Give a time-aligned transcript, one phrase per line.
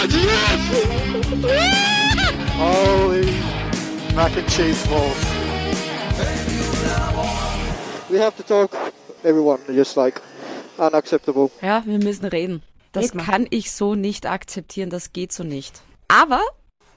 [0.00, 0.60] God, yes!
[2.56, 3.26] Holy
[4.14, 5.20] mac and cheese balls.
[8.08, 8.70] We have to talk,
[9.24, 10.20] everyone, just like
[10.78, 11.50] unacceptable.
[11.60, 12.62] Ja, wir müssen reden.
[12.92, 15.82] Das Red kann ich so nicht akzeptieren, das geht so nicht.
[16.08, 16.40] Aber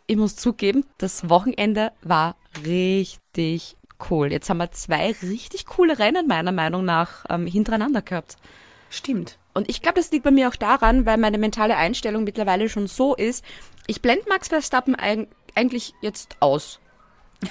[0.07, 3.75] ich muss zugeben, das Wochenende war richtig
[4.09, 4.31] cool.
[4.31, 8.37] Jetzt haben wir zwei richtig coole Rennen meiner Meinung nach ähm, hintereinander gehabt.
[8.93, 9.39] Stimmt.
[9.55, 12.85] Und ich glaube, das liegt bei mir auch daran, weil meine mentale Einstellung mittlerweile schon
[12.85, 13.43] so ist,
[13.87, 16.79] ich blende Max Verstappen eig eigentlich jetzt aus.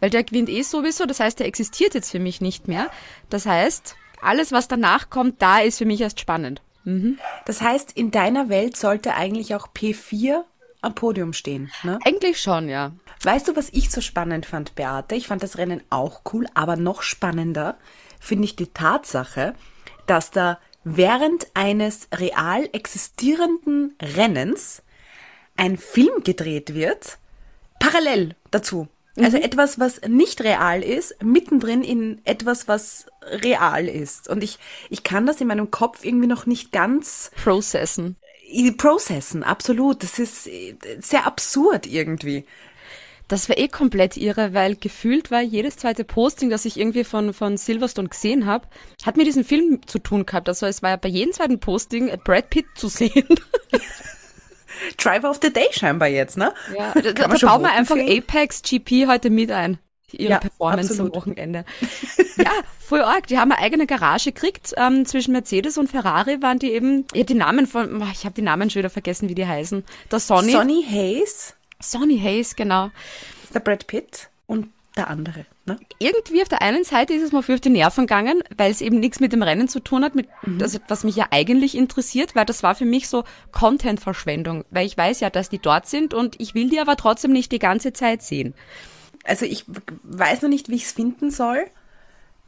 [0.00, 2.90] weil der gewinnt eh sowieso, das heißt, der existiert jetzt für mich nicht mehr.
[3.30, 6.60] Das heißt, alles, was danach kommt, da ist für mich erst spannend.
[7.46, 10.44] Das heißt, in deiner Welt sollte eigentlich auch P4
[10.82, 11.70] am Podium stehen.
[11.82, 11.98] Ne?
[12.04, 12.92] Eigentlich schon, ja.
[13.22, 15.14] Weißt du, was ich so spannend fand, Beate?
[15.14, 17.76] Ich fand das Rennen auch cool, aber noch spannender
[18.20, 19.54] finde ich die Tatsache,
[20.10, 24.82] dass da während eines real existierenden Rennens
[25.56, 27.18] ein Film gedreht wird,
[27.78, 28.88] parallel dazu.
[29.20, 34.28] Also etwas, was nicht real ist, mittendrin in etwas, was real ist.
[34.28, 34.58] Und ich,
[34.90, 38.16] ich kann das in meinem Kopf irgendwie noch nicht ganz Processen.
[38.76, 40.04] processen, absolut.
[40.04, 42.44] Das ist äh, sehr absurd irgendwie.
[43.28, 47.34] Das war eh komplett irre, weil gefühlt war jedes zweite Posting, das ich irgendwie von,
[47.34, 48.66] von Silverstone gesehen habe,
[49.04, 50.48] hat mit diesem Film zu tun gehabt.
[50.48, 53.28] Also es war ja bei jedem zweiten Posting Brad Pitt zu sehen.
[54.96, 56.54] Driver of the Day scheinbar jetzt, ne?
[56.76, 58.18] Ja, da, da, bauen wir einfach ihn?
[58.18, 59.78] Apex GP heute mit ein.
[60.12, 61.14] Ihre Ja, Performance absolut.
[61.14, 61.64] am Wochenende.
[62.36, 63.26] ja, voll arg.
[63.26, 64.72] Die haben eine eigene Garage gekriegt.
[64.78, 68.42] Ähm, zwischen Mercedes und Ferrari waren die eben, ja, die Namen von, ich habe die
[68.42, 69.84] Namen schon wieder vergessen, wie die heißen.
[70.10, 70.52] Der Sonny.
[70.52, 72.90] Sonny Hayes, Sonny Hayes, genau.
[73.54, 75.78] der Brad Pitt und der andere, ne?
[76.00, 78.80] irgendwie auf der einen Seite ist es mir viel auf die Nerven gegangen, weil es
[78.80, 80.28] eben nichts mit dem Rennen zu tun hat, mit,
[80.60, 84.96] also, was mich ja eigentlich interessiert, weil das war für mich so Content-Verschwendung, weil ich
[84.96, 87.92] weiß ja, dass die dort sind und ich will die aber trotzdem nicht die ganze
[87.92, 88.54] Zeit sehen.
[89.24, 89.64] Also ich
[90.02, 91.66] weiß noch nicht, wie ich es finden soll.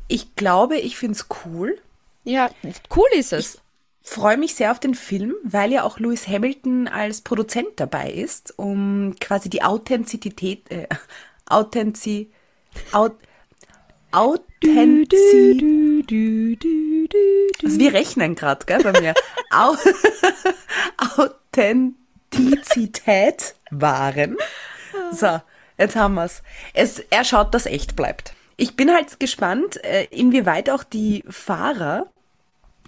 [0.09, 1.79] Ich glaube, ich find's cool.
[2.25, 2.51] Ja,
[2.97, 3.61] cool ist es.
[4.03, 8.59] Freue mich sehr auf den Film, weil ja auch Lewis Hamilton als Produzent dabei ist,
[8.59, 10.89] um quasi die Authentizität, äh,
[11.47, 12.29] Authentiz,
[12.93, 13.17] Aut,
[14.13, 17.19] Authentiz, Du, du, du, du, du.
[17.65, 19.15] also wir rechnen gerade, gell, bei mir.
[19.51, 19.77] Au
[21.17, 24.37] Authentizität wahren.
[25.13, 25.41] So,
[25.79, 26.43] jetzt haben wir's.
[26.75, 28.35] Es, er schaut, dass echt bleibt.
[28.57, 32.07] Ich bin halt gespannt, äh, inwieweit auch die Fahrer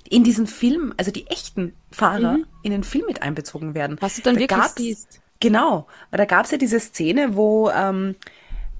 [0.09, 3.97] in diesen Film, also die echten Fahrer, in den Film mit einbezogen werden.
[4.01, 5.21] Was du dann Da wirklich siehst.
[5.41, 8.15] Genau, weil da gab's ja diese Szene, wo ähm,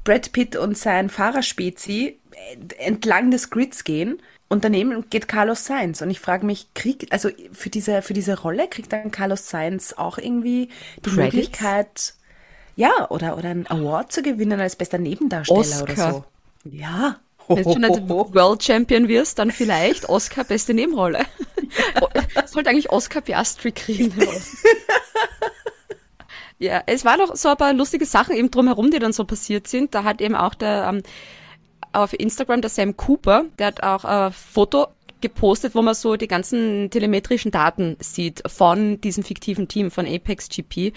[0.05, 2.19] Brad Pitt und sein Fahrerspezi
[2.53, 6.03] ent- entlang des Grids gehen und daneben geht Carlos Sainz.
[6.03, 9.95] Und ich frage mich, kriegt, also für diese, für diese Rolle kriegt dann Carlos Sainz
[9.95, 10.69] auch irgendwie
[11.05, 11.17] die Credits?
[11.17, 12.15] Möglichkeit,
[12.77, 15.83] ja, oder, oder einen Award zu gewinnen als bester Nebendarsteller Oscar.
[15.85, 16.25] oder so.
[16.65, 17.21] Ja.
[17.49, 21.25] Wenn du schon nicht World Champion wirst, dann vielleicht Oscar beste Nebenrolle.
[22.47, 24.15] Sollte eigentlich Oscar Piastri kriegen.
[26.59, 29.67] ja, es waren noch so ein paar lustige Sachen eben drumherum, die dann so passiert
[29.67, 29.95] sind.
[29.95, 31.03] Da hat eben auch der ähm,
[31.93, 34.89] auf Instagram der Sam Cooper, der hat auch ein Foto
[35.21, 40.49] gepostet, wo man so die ganzen telemetrischen Daten sieht von diesem fiktiven Team von Apex
[40.49, 40.93] GP.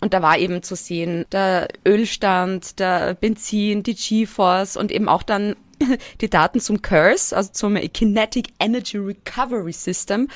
[0.00, 5.22] Und da war eben zu sehen der Ölstand, der Benzin, die G-Force und eben auch
[5.22, 5.56] dann
[6.20, 10.28] die Daten zum CURSE, also zum Kinetic Energy Recovery System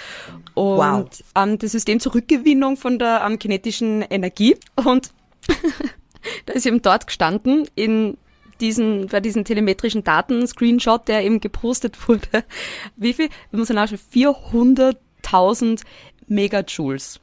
[0.54, 1.08] und Wow.
[1.34, 4.56] ähm, das System zur Rückgewinnung von der ähm, kinetischen Energie.
[4.76, 5.10] Und
[6.46, 8.16] da ist eben dort gestanden in
[8.60, 12.44] diesen, bei diesen telemetrischen Daten, Screenshot, der eben gepostet wurde.
[12.96, 13.28] Wie viel?
[13.50, 15.82] Wir müssen nachschauen, 400.000
[16.26, 17.20] Megajoules.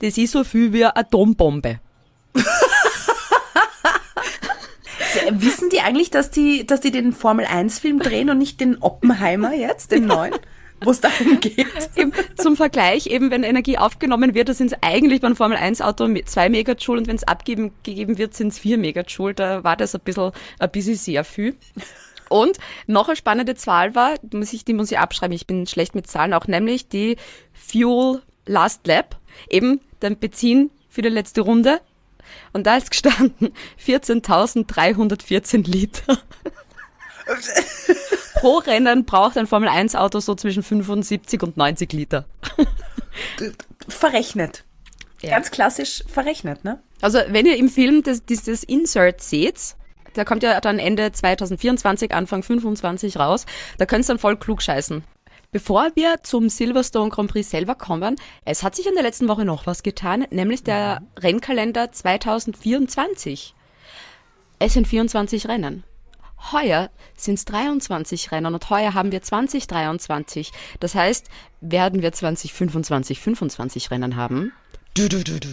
[0.00, 1.78] Das ist so viel wie eine Atombombe.
[5.40, 8.78] Wissen die eigentlich, dass die, dass die den Formel 1 Film drehen und nicht den
[8.82, 10.34] Oppenheimer jetzt, den neuen,
[10.80, 11.66] wo es darum geht?
[11.96, 15.80] Eben zum Vergleich, eben wenn Energie aufgenommen wird, da sind es eigentlich beim Formel 1
[15.80, 19.34] Auto mit zwei Megajoule und wenn es abgegeben gegeben wird, sind es vier Megajoule.
[19.34, 21.56] Da war das ein bisschen, ein bisschen sehr viel.
[22.28, 25.66] Und noch eine spannende Zahl war, die muss ich, die muss ich abschreiben, ich bin
[25.66, 27.16] schlecht mit Zahlen auch, nämlich die
[27.52, 29.16] Fuel Last Lap,
[29.50, 31.80] eben der Benzin für die letzte Runde.
[32.52, 33.52] Und da ist gestanden
[33.84, 36.18] 14.314 Liter.
[38.34, 42.26] Pro Rennen braucht ein Formel 1 Auto so zwischen 75 und 90 Liter.
[43.88, 44.64] Verrechnet.
[45.20, 45.30] Ja.
[45.30, 46.82] Ganz klassisch verrechnet, ne?
[47.00, 49.76] Also wenn ihr im Film das, dieses Insert seht,
[50.16, 53.46] der kommt ja dann Ende 2024, Anfang 25 raus,
[53.78, 55.04] da könnt ihr dann voll klug scheißen.
[55.54, 58.16] Bevor wir zum Silverstone Grand Prix selber kommen,
[58.46, 63.54] es hat sich in der letzten Woche noch was getan, nämlich der Rennkalender 2024.
[64.58, 65.84] Es sind 24 Rennen.
[66.52, 66.88] Heuer
[67.18, 70.52] sind es 23 Rennen und heuer haben wir 2023.
[70.80, 71.28] Das heißt,
[71.60, 74.54] werden wir 2025 25 Rennen haben?
[74.94, 75.48] Du, du, du, du.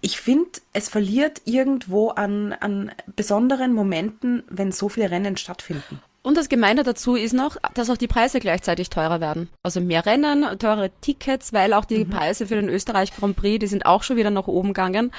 [0.02, 6.00] ich finde, es verliert irgendwo an, an besonderen Momenten, wenn so viele Rennen stattfinden.
[6.23, 9.49] Und das Gemeine dazu ist noch, dass auch die Preise gleichzeitig teurer werden.
[9.62, 13.67] Also mehr Rennen, teure Tickets, weil auch die Preise für den Österreich Grand Prix, die
[13.67, 15.12] sind auch schon wieder nach oben gegangen.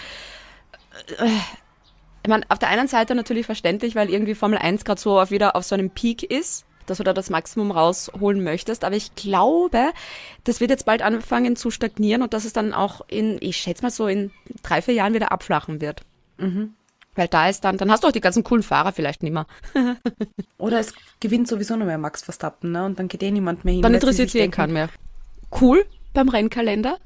[2.23, 5.31] Ich meine, auf der einen Seite natürlich verständlich, weil irgendwie Formel 1 gerade so auf
[5.31, 8.83] wieder auf so einem Peak ist, dass du da das Maximum rausholen möchtest.
[8.83, 9.91] Aber ich glaube,
[10.43, 13.81] das wird jetzt bald anfangen zu stagnieren und dass es dann auch in, ich schätze
[13.81, 16.01] mal so in drei, vier Jahren wieder abflachen wird.
[17.15, 19.47] Weil da ist dann, dann hast du auch die ganzen coolen Fahrer vielleicht nicht mehr.
[20.57, 22.85] Oder es gewinnt sowieso nur mehr Max Verstappen, ne?
[22.85, 23.81] Und dann geht eh niemand mehr hin.
[23.81, 24.89] Dann interessiert sich eh keinen mehr.
[25.59, 26.97] Cool beim Rennkalender.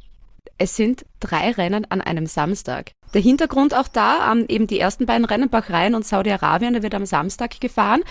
[0.58, 2.92] Es sind drei Rennen an einem Samstag.
[3.14, 6.96] Der Hintergrund auch da, ähm, eben die ersten beiden Rennen, Bahrain und Saudi-Arabien, da wird
[6.96, 8.04] am Samstag gefahren,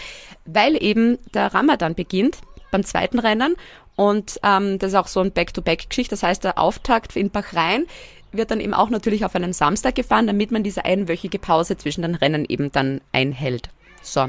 [0.45, 2.39] weil eben der Ramadan beginnt
[2.71, 3.57] beim zweiten Rennen
[3.97, 6.11] und ähm, das ist auch so ein Back-to-Back-Geschichte.
[6.11, 7.87] Das heißt, der Auftakt in Bahrain
[8.33, 12.03] wird dann eben auch natürlich auf einem Samstag gefahren, damit man diese einwöchige Pause zwischen
[12.03, 13.71] den Rennen eben dann einhält.
[14.03, 14.29] So.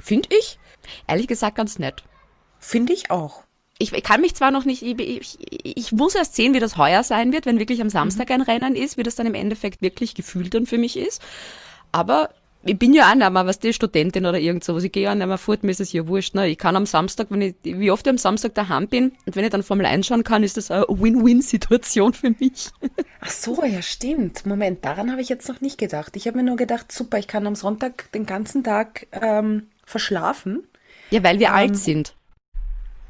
[0.00, 0.58] Finde ich,
[1.06, 2.02] ehrlich gesagt, ganz nett
[2.58, 3.42] Finde ich auch.
[3.82, 7.32] Ich kann mich zwar noch nicht, ich, ich, muss erst sehen, wie das heuer sein
[7.32, 10.54] wird, wenn wirklich am Samstag ein Rennen ist, wie das dann im Endeffekt wirklich gefühlt
[10.54, 11.22] dann für mich ist.
[11.90, 12.30] Aber
[12.64, 14.84] ich bin ja auch nicht mehr, was die Studentin oder irgend sowas.
[14.84, 16.34] Ich gehe ja nicht mehr fort, mir ist es ja wurscht.
[16.34, 16.48] Ne?
[16.48, 19.44] Ich kann am Samstag, wenn ich, wie oft ich am Samstag daheim bin und wenn
[19.44, 22.70] ich dann Formel 1 schauen kann, ist das eine Win-Win-Situation für mich.
[23.20, 24.46] Ach so, ja stimmt.
[24.46, 26.14] Moment, daran habe ich jetzt noch nicht gedacht.
[26.14, 30.62] Ich habe mir nur gedacht, super, ich kann am Sonntag den ganzen Tag ähm, verschlafen.
[31.10, 32.14] Ja, weil wir alt sind.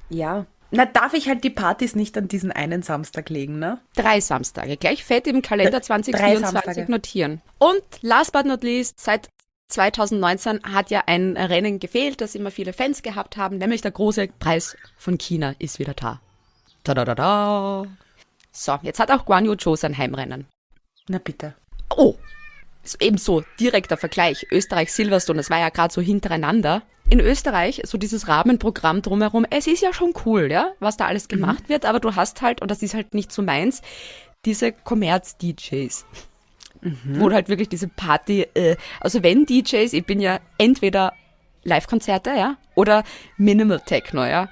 [0.09, 0.47] Ja.
[0.75, 3.79] Na, darf ich halt die Partys nicht an diesen einen Samstag legen, ne?
[3.95, 4.79] Drei Samstage.
[4.79, 6.91] Gleich fett im Kalender Drei 2024 Samstage.
[6.91, 7.43] notieren.
[7.59, 9.29] Und last but not least, seit
[9.69, 14.29] 2019 hat ja ein Rennen gefehlt, das immer viele Fans gehabt haben, nämlich der große
[14.39, 16.21] Preis von China ist wieder da.
[16.85, 17.87] Da da da da.
[18.51, 20.47] So, jetzt hat auch Guan Yu Zhou sein Heimrennen.
[21.09, 21.55] Na bitte.
[21.97, 22.15] Oh,
[23.01, 24.47] ebenso direkter Vergleich.
[24.51, 26.83] Österreich Silverstone, das war ja gerade so hintereinander.
[27.09, 31.29] In Österreich, so dieses Rahmenprogramm drumherum, es ist ja schon cool, ja, was da alles
[31.29, 33.83] gemacht wird, aber du hast halt, und das ist halt nicht so meins,
[34.45, 36.07] diese Kommerz-DJs.
[37.05, 41.13] Wo du halt wirklich diese Party, äh, also wenn DJs, ich bin ja entweder
[41.63, 43.05] Live-Konzerte, ja, oder
[43.37, 44.49] Minimal Techno, ja.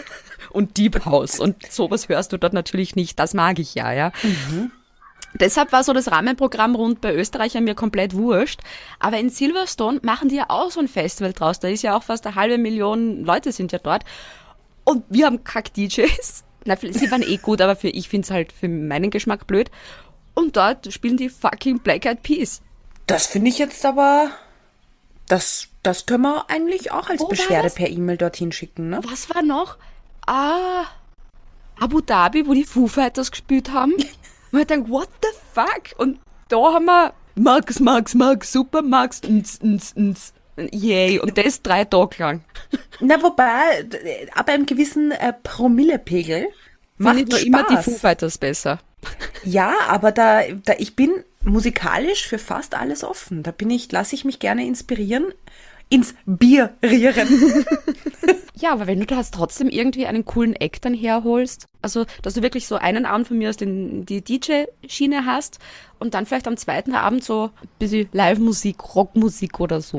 [0.50, 4.12] und Deep House und sowas hörst du dort natürlich nicht, das mag ich ja, ja.
[5.40, 8.60] Deshalb war so das Rahmenprogramm rund bei Österreichern mir komplett wurscht.
[8.98, 11.60] Aber in Silverstone machen die ja auch so ein Festival draus.
[11.60, 14.04] Da ist ja auch fast eine halbe Million Leute sind ja dort.
[14.84, 16.44] Und wir haben Kack-DJs.
[16.64, 19.70] Na, sie waren eh gut, aber für, ich find's halt für meinen Geschmack blöd.
[20.34, 22.60] Und dort spielen die fucking Black Eyed Peas.
[23.06, 24.30] Das finde ich jetzt aber.
[25.28, 29.00] Das, das können wir eigentlich auch als Wo Beschwerde per E-Mail dorthin schicken, ne?
[29.04, 29.76] Was war noch?
[30.26, 30.84] Ah,
[31.80, 33.94] Abu Dhabi, wo die Foo Fighters gespielt haben.
[34.56, 35.98] Und ich denke, what the fuck?
[35.98, 40.32] Und da haben wir Max, Max, Max, super Max, ns, ns, ns.
[40.72, 42.42] Yay, und das drei Tage lang.
[43.00, 43.86] Na, wobei,
[44.34, 46.48] ab einem gewissen äh, Promillepegel
[46.96, 48.78] Macht nur immer die Foo Fighters besser.
[49.44, 51.12] Ja, aber da, da ich bin
[51.44, 53.42] musikalisch für fast alles offen.
[53.42, 55.26] Da bin ich, lasse ich mich gerne inspirieren.
[55.88, 57.28] Inspirieren.
[58.58, 62.42] Ja, aber wenn du da trotzdem irgendwie einen coolen Act dann herholst, also dass du
[62.42, 65.58] wirklich so einen Abend von mir aus den, die DJ-Schiene hast
[65.98, 69.98] und dann vielleicht am zweiten Abend so ein bisschen Live-Musik, Rockmusik oder so.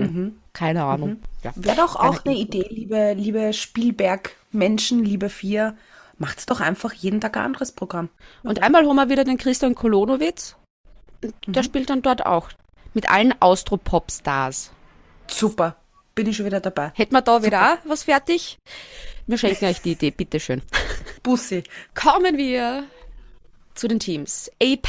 [0.54, 1.18] Keine Ahnung.
[1.44, 1.52] Ja.
[1.56, 5.78] Wäre doch auch eine Idee, liebe, liebe Spielberg-Menschen, liebe Vier.
[6.18, 8.10] Macht's doch einfach jeden Tag ein anderes Programm.
[8.42, 10.56] Und einmal haben wir wieder den Christian Kolonowitz.
[11.46, 12.50] Der spielt dann dort auch.
[12.96, 14.72] Mit allen Austropop-Stars.
[15.30, 15.76] Super.
[16.16, 16.92] Bin ich schon wieder dabei.
[16.96, 18.58] Hätten wir da wieder auch was fertig?
[19.28, 20.62] Wir schenken euch die Idee, bitteschön.
[21.22, 21.64] Bussi.
[21.94, 22.86] Kommen wir
[23.76, 24.52] zu den Teams.
[24.62, 24.88] Apex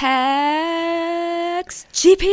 [1.93, 2.27] GP.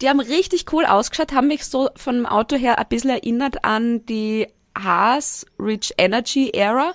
[0.00, 4.04] Die haben richtig cool ausgeschaut, haben mich so vom Auto her ein bisschen erinnert an
[4.06, 6.92] die Haas Rich Energy Era.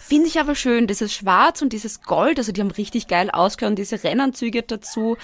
[0.00, 3.70] Finde ich aber schön, dieses Schwarz und dieses Gold, also die haben richtig geil ausgeschaut
[3.70, 5.16] und diese Rennanzüge dazu.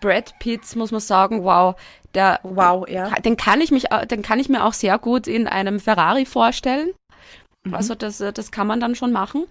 [0.00, 1.74] Brad Pitt, muss man sagen, wow,
[2.14, 3.10] der, Wow, ja.
[3.20, 6.24] den kann ich mich, au- den kann ich mir auch sehr gut in einem Ferrari
[6.26, 6.90] vorstellen.
[7.64, 7.74] Mhm.
[7.74, 9.44] Also das, äh, das kann man dann schon machen.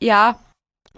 [0.00, 0.38] Ja,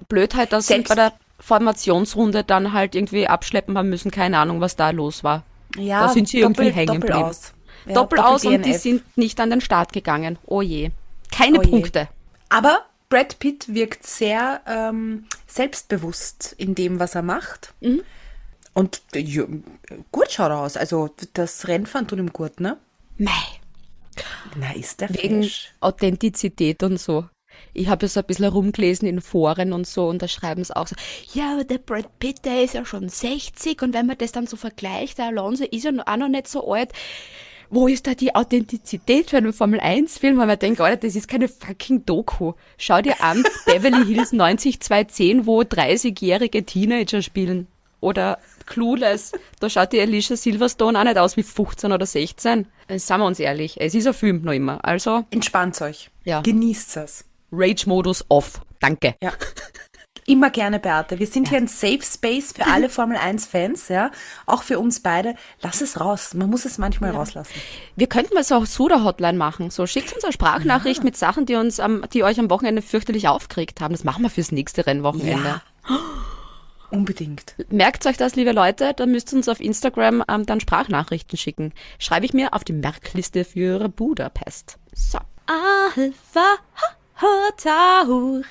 [0.08, 4.10] blöd halt, dass sie Selbst- bei der Formationsrunde dann halt irgendwie abschleppen haben müssen.
[4.10, 5.42] Keine Ahnung, was da los war.
[5.76, 7.24] Ja, Da sind sie irgendwie hängen Doppel geblieben.
[7.24, 7.52] aus.
[7.86, 8.80] Ja, Doppel aus und die DNF.
[8.82, 10.38] sind nicht an den Start gegangen.
[10.46, 10.90] Oh je.
[11.32, 11.70] Keine Oh je.
[11.70, 12.08] Punkte.
[12.48, 17.74] Aber Brad Pitt wirkt sehr ähm, selbstbewusst in dem, was er macht.
[17.80, 18.02] Mhm.
[18.74, 19.44] Und ja,
[20.10, 20.76] gut schaut er aus.
[20.76, 22.76] Also das Rennfahren tut ihm gut, ne?
[23.16, 23.30] Mei.
[24.56, 25.72] Na, ist der Wegen fesch.
[25.80, 27.28] Authentizität und so.
[27.72, 30.70] Ich habe ja so ein bisschen rumgelesen in Foren und so und da schreiben es
[30.70, 30.96] auch so,
[31.32, 34.46] ja, aber der Brad Pitt, der ist ja schon 60 und wenn man das dann
[34.46, 36.92] so vergleicht, der Alonso ist ja auch noch nicht so alt.
[37.70, 40.38] Wo ist da die Authentizität für einen Formel-1-Film?
[40.38, 42.52] Weil man denkt, Alter, das ist keine fucking Doku.
[42.76, 47.66] Schau dir an, Beverly Hills 90210, wo 30-jährige Teenager spielen.
[48.00, 52.66] Oder Clueless, da schaut die Alicia Silverstone auch nicht aus wie 15 oder 16.
[52.88, 54.84] Äh, Sagen wir uns ehrlich, es ist ein Film noch immer.
[54.84, 56.10] Also, Entspannt euch.
[56.24, 56.40] Ja.
[56.40, 57.24] Genießt es.
[57.52, 58.60] Rage-Modus off.
[58.80, 59.14] Danke.
[59.22, 59.32] Ja.
[60.26, 61.18] Immer gerne, Beate.
[61.18, 64.10] Wir sind hier ein Safe Space für alle Formel 1-Fans, ja.
[64.46, 65.34] Auch für uns beide.
[65.60, 66.32] Lass es raus.
[66.32, 67.52] Man muss es manchmal rauslassen.
[67.94, 69.70] Wir könnten mal so eine Suda-Hotline machen.
[69.70, 73.28] So, schickt uns eine Sprachnachricht mit Sachen, die uns am, die euch am Wochenende fürchterlich
[73.28, 73.92] aufgeregt haben.
[73.92, 75.60] Das machen wir fürs nächste Rennwochenende.
[75.88, 75.96] Ja.
[76.94, 77.56] Unbedingt.
[77.70, 81.72] Merkt euch das, liebe Leute, dann müsst ihr uns auf Instagram ähm, dann Sprachnachrichten schicken.
[81.98, 84.78] Schreibe ich mir auf die Merkliste für Budapest.
[84.94, 85.18] So.
[85.46, 86.58] Alpha
[87.56, 88.44] Tauri.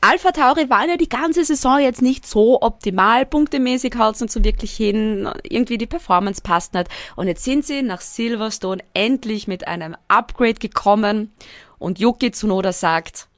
[0.00, 3.26] Alpha Tauri waren ja die ganze Saison jetzt nicht so optimal.
[3.26, 5.28] Punktemäßig haut's nicht so wirklich hin.
[5.42, 6.88] Irgendwie die Performance passt nicht.
[7.16, 11.32] Und jetzt sind sie nach Silverstone endlich mit einem Upgrade gekommen.
[11.78, 13.28] Und Yuki Tsunoda sagt,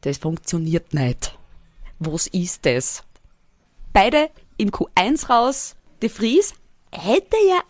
[0.00, 1.37] das funktioniert nicht.
[1.98, 3.02] Was ist das?
[3.92, 5.76] Beide im Q1 raus.
[6.02, 6.54] De Vries
[6.92, 7.60] hätte ja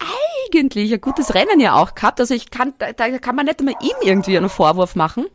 [0.53, 2.21] eigentlich ein gutes Rennen ja auch gehabt.
[2.21, 5.27] Also ich kann, da, da kann man nicht einmal ihm irgendwie einen Vorwurf machen.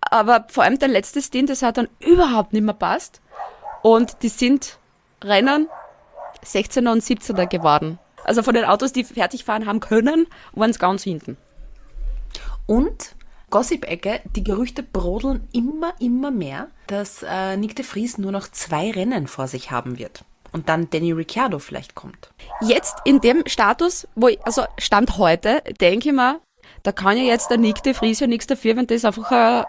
[0.00, 3.20] Aber vor allem der letzte Stint, das hat dann überhaupt nicht mehr passt.
[3.82, 4.78] Und die sind
[5.22, 5.68] Rennen
[6.44, 7.98] 16er und 17er geworden.
[8.24, 11.36] Also von den Autos, die fertig fahren haben können, waren es ganz hinten.
[12.66, 13.14] Und
[13.50, 18.90] Gossip-Ecke, die Gerüchte brodeln immer, immer mehr, dass äh, Nick de Vries nur noch zwei
[18.90, 20.24] Rennen vor sich haben wird.
[20.52, 22.30] Und dann Danny Ricciardo vielleicht kommt.
[22.60, 26.40] Jetzt in dem Status, wo ich, also Stand heute, denke ich mir,
[26.82, 29.64] da kann ja jetzt der Nick de Vries ja nichts dafür, wenn das einfach ein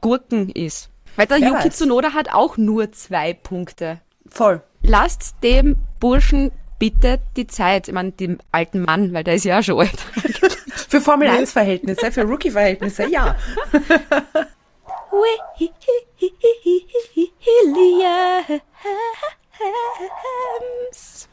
[0.00, 0.90] Gurken ist.
[1.16, 1.76] Weil der Wer Yuki weiß.
[1.76, 4.00] Tsunoda hat auch nur zwei Punkte.
[4.28, 4.62] Voll.
[4.82, 7.88] Lasst dem Burschen bitte die Zeit.
[7.88, 9.98] Ich meine, dem alten Mann, weil der ist ja auch schon alt.
[10.88, 13.36] Für Formel 1-Verhältnisse, für Rookie-Verhältnisse, ja.
[19.90, 21.28] Williams.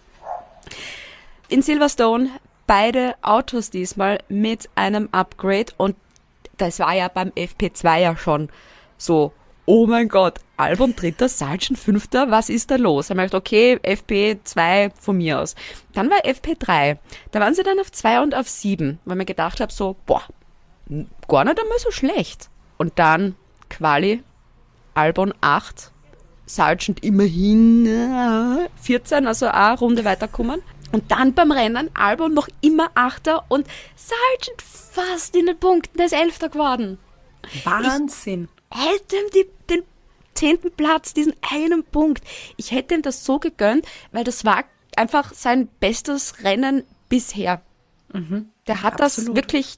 [1.48, 2.32] In Silverstone
[2.68, 5.96] beide Autos diesmal mit einem Upgrade und
[6.58, 8.50] das war ja beim FP2 ja schon
[8.98, 9.32] so,
[9.66, 13.10] oh mein Gott, Albon dritter, Sargent fünfter, was ist da los?
[13.10, 15.56] Er meinte, okay, FP2 von mir aus.
[15.94, 16.98] Dann war FP3,
[17.32, 20.24] da waren sie dann auf zwei und auf sieben, weil mir gedacht habe, so, boah,
[21.28, 22.50] gar nicht einmal so schlecht.
[22.78, 23.36] Und dann
[23.70, 24.24] Quali,
[24.94, 25.92] Albon 8,
[26.46, 30.62] Sargent immerhin äh, 14, also eine Runde weiterkommen.
[30.92, 36.06] Und dann beim Rennen Albon noch immer Achter und Sargent fast in den Punkten, der
[36.06, 37.00] ist Elfter geworden.
[37.64, 38.48] Wahnsinn.
[38.76, 39.84] Hätte ihm die, den
[40.34, 42.24] zehnten Platz, diesen einen Punkt.
[42.58, 44.64] Ich hätte ihm das so gegönnt, weil das war
[44.96, 47.62] einfach sein bestes Rennen bisher.
[48.68, 49.36] Der hat das absolut.
[49.38, 49.78] wirklich,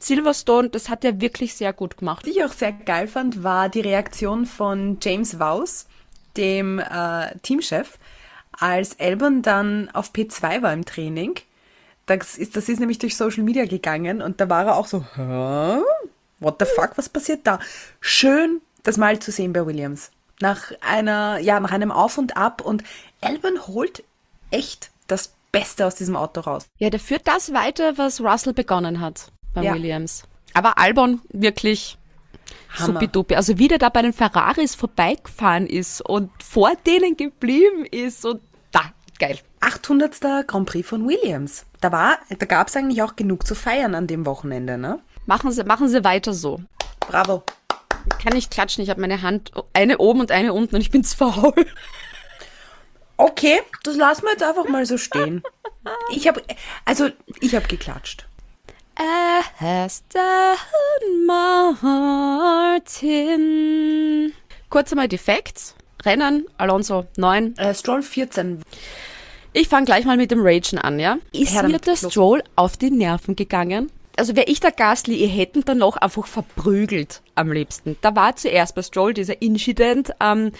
[0.00, 2.26] Silverstone, das hat er wirklich sehr gut gemacht.
[2.26, 5.86] Was ich auch sehr geil fand, war die Reaktion von James Vowes,
[6.36, 7.98] dem äh, Teamchef,
[8.52, 11.34] als Albon dann auf P2 war im Training.
[12.06, 15.04] Das ist, das ist nämlich durch Social Media gegangen und da war er auch so,
[15.14, 15.80] Hä?
[16.40, 17.58] What the fuck, was passiert da?
[18.00, 20.10] Schön, das mal zu sehen bei Williams.
[20.40, 22.82] Nach einer, ja, nach einem Auf und Ab und
[23.22, 24.04] Albon holt
[24.50, 26.66] echt das Beste aus diesem Auto raus.
[26.78, 29.74] Ja, der führt das weiter, was Russell begonnen hat bei Ja.
[29.74, 30.24] Williams.
[30.52, 31.96] Aber Albon wirklich
[32.76, 33.34] supidupi.
[33.36, 38.42] Also wie der da bei den Ferraris vorbeigefahren ist und vor denen geblieben ist und
[38.72, 38.82] da,
[39.18, 39.38] geil.
[39.60, 40.46] 800.
[40.46, 41.64] Grand Prix von Williams.
[41.80, 45.00] Da war, da gab es eigentlich auch genug zu feiern an dem Wochenende, ne?
[45.26, 46.60] Machen Sie, machen Sie weiter so.
[47.00, 47.42] Bravo.
[48.22, 48.82] kann nicht klatschen.
[48.84, 51.66] Ich habe meine Hand, eine oben und eine unten und ich bin zu faul.
[53.16, 55.42] Okay, das lassen wir jetzt einfach mal so stehen.
[56.12, 56.42] Ich habe,
[56.84, 57.08] also
[57.40, 58.26] ich habe geklatscht.
[59.60, 60.16] Aston
[62.86, 64.32] Martin.
[64.70, 65.74] Kurz einmal die Facts.
[66.04, 67.56] Rennen, Alonso 9.
[67.56, 68.62] Äh, Stroll 14.
[69.52, 71.18] Ich fange gleich mal mit dem Ragen an, ja?
[71.32, 71.96] Ist Her mir der.
[71.96, 73.90] Stroll auf die Nerven gegangen?
[74.16, 77.96] Also wäre ich der Gasly, ihr hätten dann noch einfach verprügelt am liebsten.
[78.00, 80.52] Da war zuerst bei Stroll dieser Incident, ähm,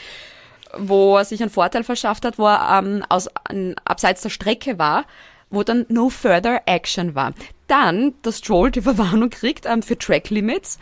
[0.77, 4.79] wo er sich einen Vorteil verschafft hat, wo er ähm, aus, an, abseits der Strecke
[4.79, 5.07] war,
[5.51, 7.33] wo dann no further action war.
[7.67, 10.79] Dann, dass Stroll die Verwarnung kriegt ähm, für Track Limits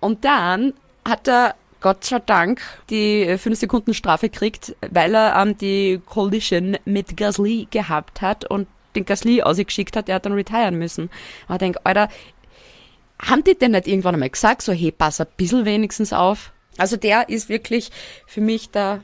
[0.00, 0.72] und dann
[1.06, 6.78] hat er Gott sei Dank die 5 Sekunden Strafe kriegt, weil er ähm, die Collision
[6.84, 11.10] mit Gasly gehabt hat und den Gasly ausgeschickt hat, der hat dann retiren müssen.
[11.48, 12.08] Und ich denke, Alter,
[13.22, 16.52] haben die denn nicht irgendwann einmal gesagt, so, hey, pass ein bisschen wenigstens auf?
[16.78, 17.90] Also der ist wirklich
[18.26, 19.00] für mich da,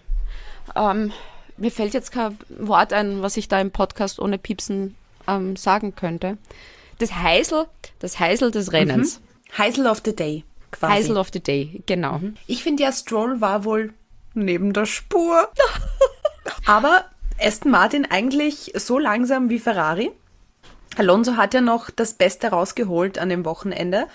[0.77, 1.13] ähm,
[1.57, 4.95] mir fällt jetzt kein Wort ein, was ich da im Podcast ohne Piepsen
[5.27, 6.37] ähm, sagen könnte.
[6.99, 7.67] Das Heisel,
[8.01, 9.21] das Heisel des Rennens.
[9.57, 10.93] Heisel of the Day, quasi.
[10.93, 12.21] Heisel of the Day, genau.
[12.47, 13.95] Ich finde ja, Stroll war wohl
[14.35, 15.51] neben der Spur.
[16.67, 17.05] Aber
[17.43, 20.13] Aston Martin eigentlich so langsam wie Ferrari.
[20.97, 24.07] Alonso hat ja noch das Beste rausgeholt an dem Wochenende.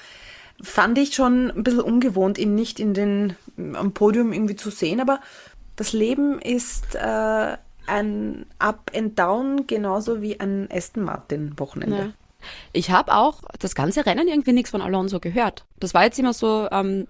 [0.62, 3.36] Fand ich schon ein bisschen ungewohnt, ihn nicht in den,
[3.74, 5.20] am Podium irgendwie zu sehen, aber
[5.76, 7.58] das Leben ist äh,
[7.88, 11.98] ein Up and Down, genauso wie ein Aston Martin Wochenende.
[11.98, 12.10] Ja.
[12.74, 15.66] Ich habe auch das ganze Rennen irgendwie nichts von Alonso gehört.
[15.80, 17.08] Das war jetzt immer so ähm,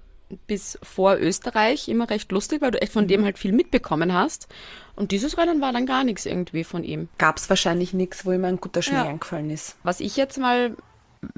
[0.48, 4.48] bis vor Österreich immer recht lustig, weil du echt von dem halt viel mitbekommen hast.
[4.96, 7.08] Und dieses Rennen war dann gar nichts irgendwie von ihm.
[7.18, 9.04] Gab es wahrscheinlich nichts, wo ihm ein guter Schnee Ja.
[9.06, 9.78] eingefallen ist.
[9.84, 10.76] Was ich jetzt mal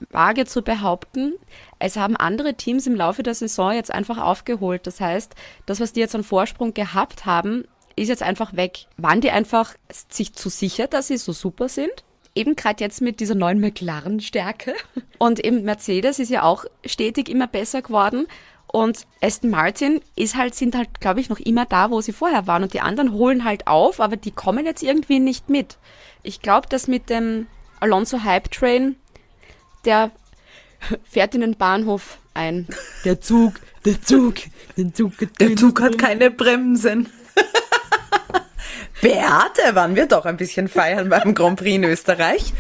[0.10, 1.34] wage zu behaupten,
[1.78, 4.86] es haben andere Teams im Laufe der Saison jetzt einfach aufgeholt.
[4.88, 5.34] Das heißt,
[5.66, 7.66] das, was die jetzt an Vorsprung gehabt haben,
[7.96, 8.86] ist jetzt einfach weg.
[8.98, 9.76] Waren die einfach
[10.10, 11.92] sich zu sicher, dass sie so super sind?
[12.36, 14.74] Eben gerade jetzt mit dieser neuen McLaren-Stärke.
[15.18, 18.28] Und eben Mercedes ist ja auch stetig immer besser geworden.
[18.72, 22.46] Und Aston Martin ist halt, sind halt, glaube ich, noch immer da, wo sie vorher
[22.46, 22.62] waren.
[22.62, 25.78] Und die anderen holen halt auf, aber die kommen jetzt irgendwie nicht mit.
[26.22, 27.48] Ich glaube, dass mit dem
[27.80, 28.96] Alonso Hype Train,
[29.86, 30.12] der
[31.04, 32.68] fährt in den Bahnhof ein.
[33.06, 34.36] Der Zug, der Zug,
[34.78, 35.14] der Zug.
[35.40, 37.10] Der Zug hat keine Bremsen.
[39.02, 42.54] Beate, waren wir doch ein bisschen feiern beim Grand Prix in Österreich.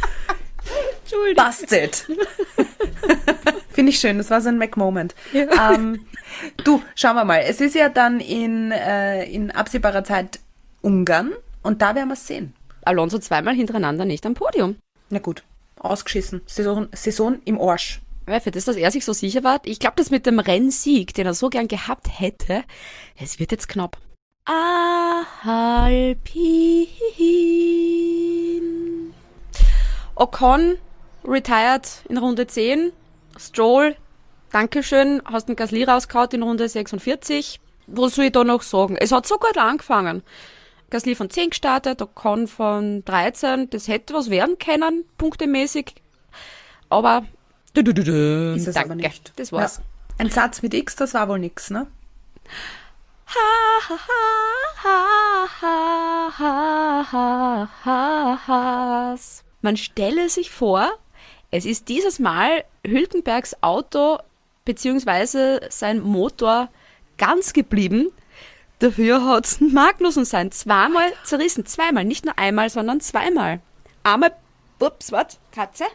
[1.03, 1.45] Entschuldigung.
[1.45, 2.07] Busted.
[3.79, 5.15] Finde ich schön, das war so ein Mac-Moment.
[5.33, 6.05] Ähm,
[6.65, 7.45] du, schauen wir mal.
[7.47, 10.41] Es ist ja dann in, äh, in absehbarer Zeit
[10.81, 11.31] Ungarn
[11.63, 12.53] und da werden wir es sehen.
[12.83, 14.75] Alonso zweimal hintereinander nicht am Podium.
[15.09, 15.43] Na gut,
[15.79, 16.41] ausgeschissen.
[16.45, 18.01] Saison, Saison im Arsch.
[18.25, 21.13] Weil für das, dass er sich so sicher war, ich glaube, das mit dem Rennsieg,
[21.13, 22.65] den er so gern gehabt hätte,
[23.17, 23.97] es wird jetzt knapp.
[25.45, 26.87] Alpin.
[30.15, 30.77] Ocon
[31.23, 32.91] retired in Runde 10.
[33.39, 33.95] Stroll,
[34.51, 37.59] Dankeschön, hast den Gasly rausgehauen in Runde 46.
[37.87, 38.97] Was soll ich da noch sagen?
[38.97, 40.23] Es hat so gut angefangen.
[40.89, 43.69] Gasly von 10 gestartet, Ocon von 13.
[43.69, 45.95] Das hätte was werden können, punktemäßig.
[46.89, 47.25] Aber
[47.73, 48.89] du, du, du, du, Ist es danke.
[48.93, 49.31] aber nicht.
[49.35, 49.77] Das war's.
[49.77, 49.83] Ja.
[50.17, 51.87] Ein Satz mit X, das war wohl nix, ne?
[53.27, 53.97] Ha, ha,
[54.83, 59.43] ha, ha, ha, ha, ha, has.
[59.61, 60.89] Man stelle sich vor,
[61.51, 64.19] es ist dieses Mal Hülkenbergs Auto
[64.65, 66.69] beziehungsweise sein Motor
[67.17, 68.11] ganz geblieben.
[68.79, 71.65] Dafür hat's Magnussen sein zweimal zerrissen.
[71.65, 73.59] Zweimal, nicht nur einmal, sondern zweimal.
[74.03, 74.31] Einmal,
[74.79, 75.39] ups, was?
[75.51, 75.85] Katze?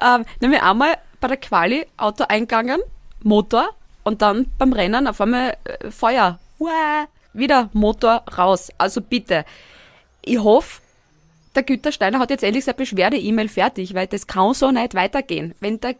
[0.00, 2.80] ähm, nämlich einmal bei der Quali Auto eingegangen,
[3.22, 6.38] Motor und dann beim Rennen auf einmal äh, Feuer.
[6.58, 8.70] Uah, wieder Motor raus.
[8.78, 9.44] Also bitte,
[10.22, 10.80] ich hoffe,
[11.54, 15.54] der Gütersteiner hat jetzt endlich seine Beschwerde-E-Mail fertig, weil das kann so nicht weitergehen.
[15.60, 15.90] Wenn da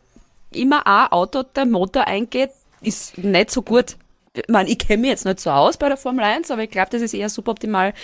[0.52, 3.96] immer ein Auto der Motor eingeht, ist nicht so gut.
[4.34, 6.70] Ich meine, ich kenne mich jetzt nicht so aus bei der Formel 1, aber ich
[6.70, 7.94] glaube, das ist eher suboptimal,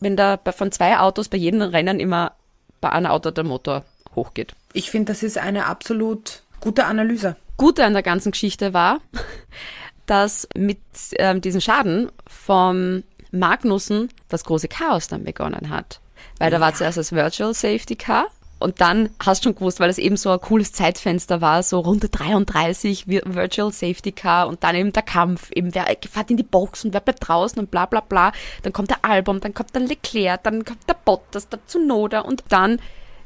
[0.00, 2.32] wenn da von zwei Autos bei jedem Rennen immer
[2.80, 4.54] bei einem Auto der Motor hochgeht.
[4.72, 7.36] Ich finde, das ist eine absolut gute Analyse.
[7.56, 9.00] Gute an der ganzen Geschichte war,
[10.06, 10.80] dass mit
[11.18, 16.00] ähm, diesem Schaden vom Magnussen das große Chaos dann begonnen hat.
[16.38, 18.26] Weil da war zuerst das Virtual Safety Car
[18.58, 21.80] und dann hast du schon gewusst, weil es eben so ein cooles Zeitfenster war, so
[21.80, 26.36] Runde 33 Vi- Virtual Safety Car und dann eben der Kampf, eben wer fährt in
[26.36, 28.32] die Box und wer bleibt draußen und bla bla bla.
[28.62, 32.44] Dann kommt der Album, dann kommt der Leclerc, dann kommt der Bottas, der Tsunoda und
[32.48, 32.80] dann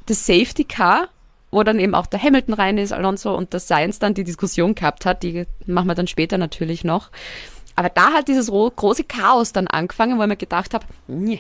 [0.06, 1.08] das Safety Car
[1.50, 4.74] wo dann eben auch der Hamilton rein ist, Alonso und der Science dann die Diskussion
[4.74, 7.10] gehabt hat, die machen wir dann später natürlich noch.
[7.78, 10.84] Aber da hat dieses große Chaos dann angefangen, wo ich mir gedacht habe,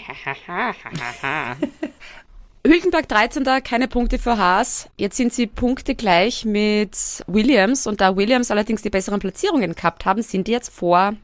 [2.64, 3.44] Hülkenberg 13.
[3.64, 4.88] keine Punkte für Haas.
[4.96, 10.04] Jetzt sind sie Punkte gleich mit Williams und da Williams allerdings die besseren Platzierungen gehabt
[10.04, 11.14] haben, sind die jetzt vor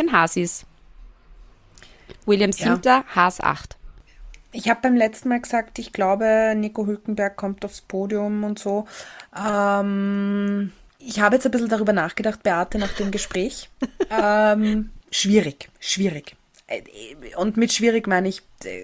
[0.00, 0.66] den Haasis.
[2.26, 2.74] Williams ja.
[2.74, 3.76] 7., Haas 8.
[4.50, 8.86] Ich habe beim letzten Mal gesagt, ich glaube, Nico Hülkenberg kommt aufs Podium und so.
[9.32, 10.72] Ähm,
[11.06, 13.68] ich habe jetzt ein bisschen darüber nachgedacht, Beate, nach dem Gespräch.
[14.10, 16.36] ähm, schwierig, schwierig.
[16.66, 16.82] Äh,
[17.36, 18.82] und mit schwierig meine ich, äh,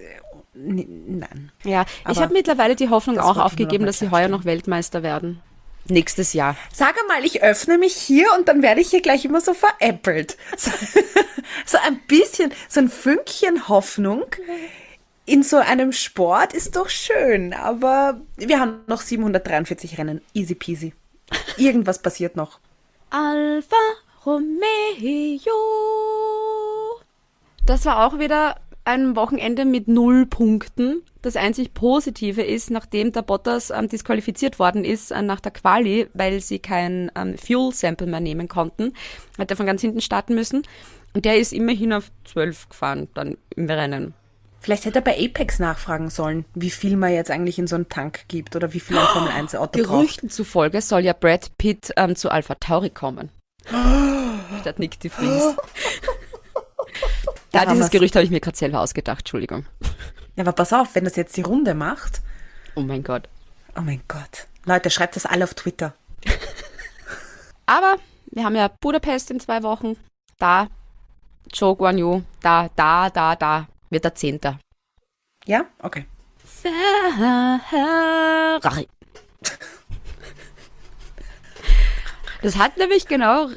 [0.54, 1.52] nein.
[1.64, 5.40] Ja, Aber ich habe mittlerweile die Hoffnung auch aufgegeben, dass sie heuer noch Weltmeister werden.
[5.86, 6.56] Nächstes Jahr.
[6.72, 10.36] Sag mal, ich öffne mich hier und dann werde ich hier gleich immer so veräppelt.
[10.56, 10.70] So,
[11.64, 14.24] so ein bisschen, so ein Fünkchen Hoffnung
[15.30, 20.20] in so einem Sport ist doch schön, aber wir haben noch 743 Rennen.
[20.34, 20.92] Easy peasy.
[21.56, 22.58] Irgendwas passiert noch.
[23.10, 23.76] Alfa
[24.24, 24.60] Romeo.
[27.66, 31.02] Das war auch wieder ein Wochenende mit null Punkten.
[31.22, 36.08] Das einzig Positive ist, nachdem der Bottas ähm, disqualifiziert worden ist äh, nach der Quali,
[36.14, 38.94] weil sie kein ähm, Fuel Sample mehr nehmen konnten,
[39.38, 40.62] hat er von ganz hinten starten müssen.
[41.12, 44.14] Und der ist immerhin auf 12 gefahren, dann im Rennen.
[44.60, 47.88] Vielleicht hätte er bei Apex nachfragen sollen, wie viel man jetzt eigentlich in so einen
[47.88, 50.00] Tank gibt oder wie viel ein Formel 1 Auto Gerüchten braucht.
[50.00, 53.30] Gerüchten zufolge soll ja Brad Pitt ähm, zu Alpha Tauri kommen.
[54.60, 55.56] Statt Nick de Vries.
[57.52, 59.64] da, dieses Gerücht habe ich mir gerade selber ausgedacht, Entschuldigung.
[60.36, 62.20] Ja, aber pass auf, wenn das jetzt die Runde macht.
[62.74, 63.28] Oh mein Gott.
[63.76, 64.46] Oh mein Gott.
[64.66, 65.94] Leute, schreibt das alle auf Twitter.
[67.66, 67.96] aber
[68.26, 69.96] wir haben ja Budapest in zwei Wochen.
[70.38, 70.68] Da,
[71.50, 74.58] Joe Guan Yu, da, da, da, da wird er Zehnter.
[75.46, 75.66] Ja?
[75.80, 76.06] Okay.
[76.44, 77.68] Ferrari.
[82.42, 83.48] Das hat nämlich genau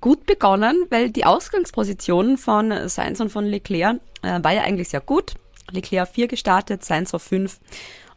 [0.00, 5.02] gut begonnen, weil die Ausgangsposition von Sainz und von Leclerc äh, war ja eigentlich sehr
[5.02, 5.34] gut.
[5.70, 7.60] Leclerc 4 gestartet, Sainz auf 5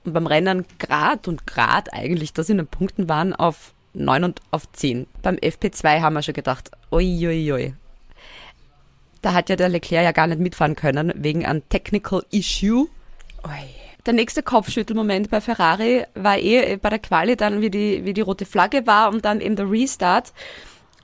[0.06, 4.42] und beim Rennen grad und grad eigentlich, dass in den Punkten waren auf 9 und
[4.52, 5.08] auf 10.
[5.22, 7.74] Beim FP2 haben wir schon gedacht, oi, oi, oi,
[9.24, 12.88] da hat ja der Leclerc ja gar nicht mitfahren können, wegen einem Technical Issue.
[13.44, 13.50] Oi.
[14.06, 18.22] Der nächste Kopfschüttelmoment bei Ferrari war eh bei der Quali dann, wie die, wie die
[18.22, 20.34] rote Flagge war und dann eben der Restart,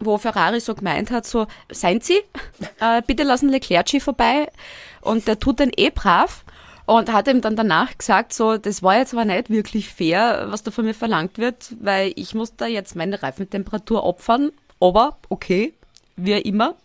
[0.02, 2.20] wo Ferrari so gemeint hat, so, seien Sie,
[2.82, 4.52] äh, bitte lassen Leclerc vorbei.
[5.00, 6.44] Und der tut dann eh brav
[6.86, 10.64] und hat ihm dann danach gesagt, so, das war jetzt aber nicht wirklich fair, was
[10.64, 14.52] da von mir verlangt wird, weil ich muss da jetzt meine Reifentemperatur opfern,
[14.82, 15.74] aber okay,
[16.18, 16.76] wie immer,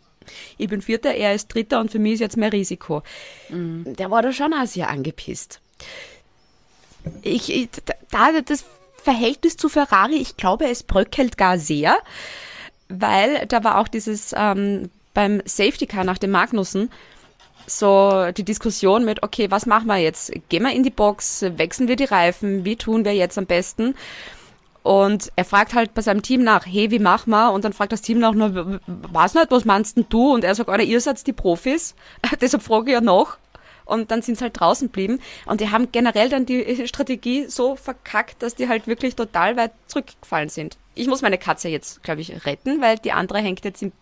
[0.59, 3.03] ich bin Vierter, er ist Dritter und für mich ist jetzt mehr Risiko.
[3.49, 3.97] Mhm.
[3.97, 5.61] Der war da schon auch sehr angepisst.
[7.23, 7.69] Ich, ich,
[8.11, 8.65] da das
[9.03, 11.99] Verhältnis zu Ferrari, ich glaube, es bröckelt gar sehr,
[12.89, 16.91] weil da war auch dieses ähm, beim Safety Car nach dem Magnussen
[17.67, 20.33] so die Diskussion mit, okay, was machen wir jetzt?
[20.49, 23.95] Gehen wir in die Box, wechseln wir die Reifen, wie tun wir jetzt am besten?
[24.85, 27.53] Und er fragt halt bei seinem Team nach, hey, wie machen wir?
[27.53, 30.35] Und dann fragt das Team nach, na, was nicht, was meinst denn du?
[30.35, 31.95] Und er sagt, oder ihr seid die Profis,
[32.43, 33.39] deshalb frage ich ja noch.
[33.87, 35.21] Und dann sind sie halt draußen geblieben.
[35.47, 39.73] Und die haben generell dann die Strategie so verkackt, dass die halt wirklich total weit
[39.87, 40.77] zurückgefallen sind.
[40.95, 43.93] Ich muss meine Katze jetzt, glaube ich, retten, weil die andere hängt jetzt im,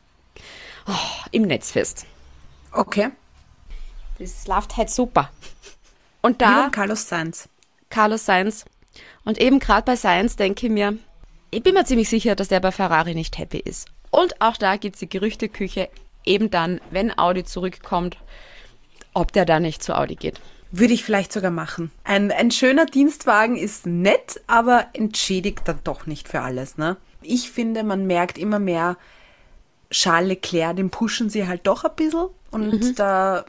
[0.89, 0.93] oh,
[1.31, 2.07] im Netz fest.
[2.73, 3.11] Okay.
[4.19, 5.31] Das läuft halt super.
[6.23, 6.71] Und da.
[6.73, 7.49] Carlos Sainz.
[7.89, 8.65] Carlos Sainz
[9.25, 10.97] und eben gerade bei Science denke ich mir,
[11.51, 13.89] ich bin mir ziemlich sicher, dass der bei Ferrari nicht happy ist.
[14.11, 15.89] Und auch da gibt es die Gerüchteküche,
[16.25, 18.17] eben dann, wenn Audi zurückkommt,
[19.15, 20.41] ob der da nicht zu Audi geht.
[20.71, 21.91] Würde ich vielleicht sogar machen.
[22.05, 26.79] Ein, ein schöner Dienstwagen ist nett, aber entschädigt dann doch nicht für alles.
[26.79, 26.97] Ne?
[27.21, 28.97] Ich finde, man merkt immer mehr,
[29.91, 32.29] Charles Leclerc, den pushen sie halt doch ein bisschen.
[32.51, 32.95] Und mhm.
[32.95, 33.45] der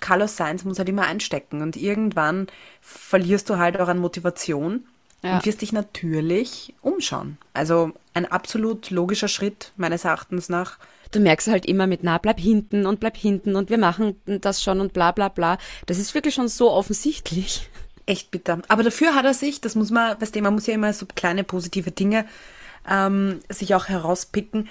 [0.00, 1.62] Carlos Sainz muss halt immer einstecken.
[1.62, 2.46] Und irgendwann
[2.80, 4.84] verlierst du halt auch an Motivation
[5.22, 5.36] ja.
[5.36, 7.38] und wirst dich natürlich umschauen.
[7.52, 10.78] Also ein absolut logischer Schritt meines Erachtens nach.
[11.10, 14.62] Du merkst halt immer mit, na, bleib hinten und bleib hinten und wir machen das
[14.62, 15.58] schon und bla bla bla.
[15.86, 17.68] Das ist wirklich schon so offensichtlich.
[18.06, 18.60] Echt bitter.
[18.68, 21.06] Aber dafür hat er sich, das muss man, weißt du, man muss ja immer so
[21.06, 22.26] kleine positive Dinge
[22.88, 24.68] ähm, sich auch herauspicken.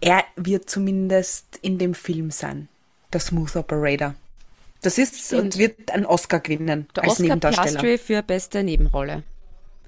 [0.00, 2.68] Er wird zumindest in dem Film sein.
[3.12, 4.14] Der Smooth Operator.
[4.82, 7.80] Das ist und wird einen Oscar gewinnen der als Oscar Nebendarsteller.
[7.80, 9.22] Piastri für beste Nebenrolle.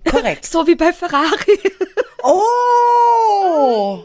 [0.08, 0.46] Korrekt.
[0.50, 1.58] so wie bei Ferrari.
[2.22, 4.04] oh!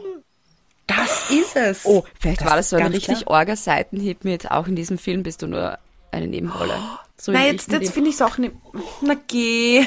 [0.88, 1.86] Das ist es.
[1.86, 3.38] Oh, vielleicht das war das so ein richtig klar.
[3.38, 5.78] orger Seitenhieb mit, auch in diesem Film bist du nur
[6.10, 6.74] eine Nebenrolle.
[7.16, 8.54] So Na, jetzt, jetzt finde ich es auch nicht.
[9.00, 9.86] Na geh.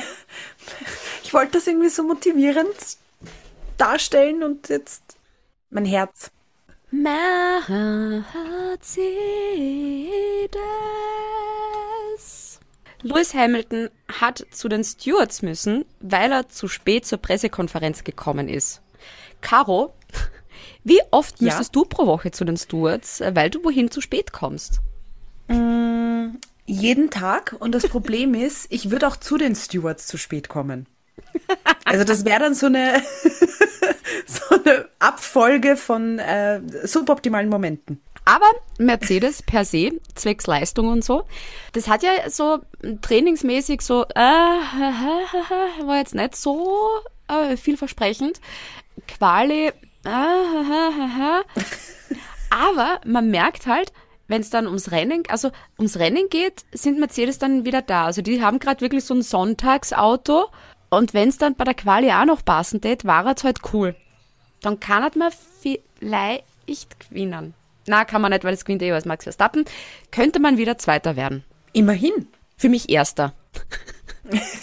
[1.24, 2.76] Ich wollte das irgendwie so motivierend
[3.78, 5.04] darstellen und jetzt
[5.70, 6.32] mein Herz.
[11.64, 12.60] Mercedes.
[13.02, 18.82] Lewis Hamilton hat zu den Stewards müssen, weil er zu spät zur Pressekonferenz gekommen ist.
[19.42, 19.94] Caro,
[20.84, 21.46] wie oft Ja?
[21.48, 24.80] müsstest du pro Woche zu den Stewards, weil du wohin zu spät kommst?
[26.66, 30.86] Jeden Tag und das Problem ist, ich würde auch zu den Stewards zu spät kommen.
[31.86, 33.02] Also das wäre dann so eine,
[34.28, 38.02] so eine Abfolge von äh, suboptimalen Momenten.
[38.26, 41.24] Aber Mercedes per se, zwecks Leistung und so,
[41.74, 42.60] das hat ja so
[43.02, 44.20] trainingsmäßig so, äh,
[45.86, 46.88] war jetzt nicht so
[47.28, 48.40] äh, vielversprechend.
[49.08, 49.74] Quali, äh,
[52.50, 53.92] aber man merkt halt,
[54.28, 58.06] wenn es dann ums Rennen, also ums Rennen geht, sind Mercedes dann wieder da.
[58.06, 60.46] Also die haben gerade wirklich so ein Sonntagsauto
[60.90, 63.96] und wenn es dann bei der Quali auch noch passen tät, war es halt cool.
[64.64, 65.32] Dann kann man
[66.00, 67.54] vielleicht gewinnen.
[67.86, 69.66] Na, kann man nicht, weil es gewinnt eh als Max Verstappen.
[70.10, 71.44] Könnte man wieder Zweiter werden.
[71.74, 72.28] Immerhin.
[72.58, 73.34] Für mich Erster.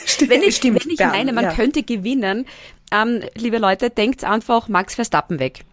[0.06, 1.52] Stimmt, Wenn ich, stimmt, wenn ich meine, man ja.
[1.52, 2.46] könnte gewinnen,
[2.90, 5.64] ähm, liebe Leute, denkt einfach Max Verstappen weg.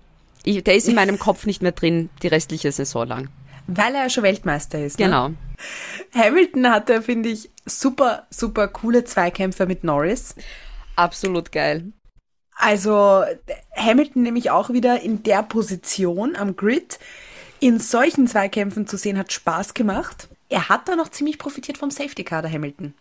[0.43, 3.29] Ich, der ist in meinem Kopf nicht mehr drin, die restliche Saison lang.
[3.67, 4.99] Weil er ja schon Weltmeister ist.
[4.99, 5.05] Ne?
[5.05, 5.31] Genau.
[6.13, 10.35] Hamilton hatte, finde ich, super, super coole Zweikämpfe mit Norris.
[10.95, 11.91] Absolut geil.
[12.57, 13.23] Also
[13.75, 16.99] Hamilton nämlich auch wieder in der Position am Grid
[17.59, 20.27] in solchen Zweikämpfen zu sehen, hat Spaß gemacht.
[20.49, 22.93] Er hat da noch ziemlich profitiert vom Safety Car, der Hamilton.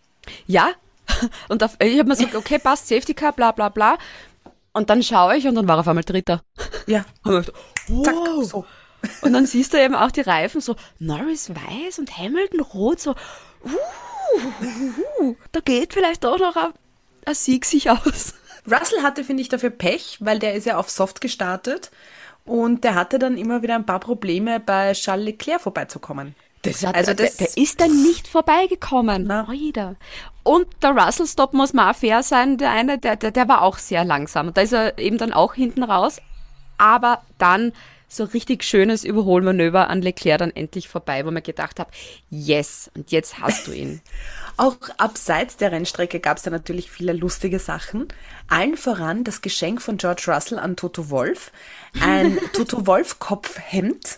[0.45, 0.71] Ja.
[1.49, 3.97] Und auf, ich habe mir so, okay, passt, Safety Car, bla bla bla.
[4.73, 6.43] Und dann schaue ich und dann war er auf einmal Dritter.
[6.85, 7.55] Ja, Und, zack,
[7.87, 8.43] wow.
[8.43, 8.65] so.
[9.21, 13.11] und dann siehst du eben auch die Reifen so, Norris weiß und Hamilton rot, so,
[13.63, 16.73] uh, uh, da geht vielleicht auch noch ein,
[17.25, 18.33] ein Sieg sich aus.
[18.69, 21.91] Russell hatte, finde ich, dafür Pech, weil der ist ja auf Soft gestartet
[22.45, 26.35] und der hatte dann immer wieder ein paar Probleme, bei Charles Leclerc vorbeizukommen.
[26.63, 29.25] Das hat, Also das- der, der ist dann nicht vorbeigekommen.
[29.27, 29.47] Na.
[29.47, 29.95] Oida.
[30.43, 32.57] Und der Russell-Stop muss mal fair sein.
[32.57, 34.47] Der eine, der, der, der war auch sehr langsam.
[34.47, 36.19] Und da ist er eben dann auch hinten raus.
[36.77, 37.73] Aber dann
[38.09, 41.91] so richtig schönes Überholmanöver an Leclerc dann endlich vorbei, wo man gedacht habe,
[42.29, 44.01] yes, und jetzt hast du ihn.
[44.57, 48.07] Auch abseits der Rennstrecke gab es da natürlich viele lustige Sachen.
[48.49, 51.51] Allen voran das Geschenk von George Russell an Toto Wolf.
[52.01, 54.17] Ein Toto Wolf Kopfhemd.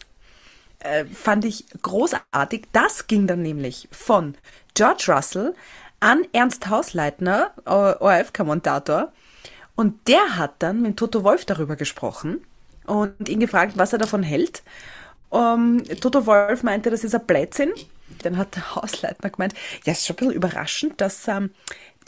[0.79, 2.67] Äh, fand ich großartig.
[2.71, 4.35] Das ging dann nämlich von
[4.75, 5.53] George Russell
[5.99, 9.11] an Ernst Hausleitner, ORF-Kommentator.
[9.75, 12.41] Und der hat dann mit Toto Wolf darüber gesprochen
[12.85, 14.63] und ihn gefragt, was er davon hält.
[15.29, 17.71] Um, Toto Wolf meinte, das ist ein Blödsinn.
[18.23, 19.53] Dann hat der Hausleitner gemeint,
[19.85, 21.51] ja, ist schon ein bisschen überraschend, dass ähm,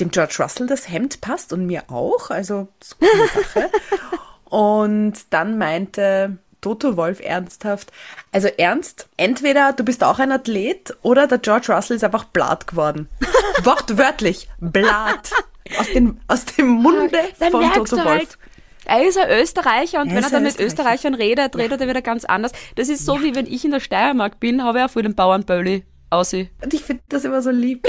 [0.01, 2.29] dem George Russell das Hemd passt und mir auch.
[2.29, 3.69] Also, so eine Sache.
[4.45, 7.91] und dann meinte Toto Wolf ernsthaft,
[8.31, 12.67] also ernst, entweder du bist auch ein Athlet oder der George Russell ist einfach blatt
[12.67, 13.09] geworden.
[13.63, 15.31] Wortwörtlich, blatt.
[15.77, 18.07] Aus, den, aus dem Munde Dann von Toto du Wolf.
[18.07, 18.37] halt,
[18.83, 20.65] er ist ein Österreicher und Er wenn ist er dann mit Österreicher.
[20.65, 22.51] Österreichern redet, redet er wieder ganz anders.
[22.75, 25.15] Das ist so, wie wenn ich in der Steiermark bin, habe ich auch voll den
[25.15, 26.49] Bauernbölli aussehen.
[26.61, 27.87] Und ich finde das immer so lieb.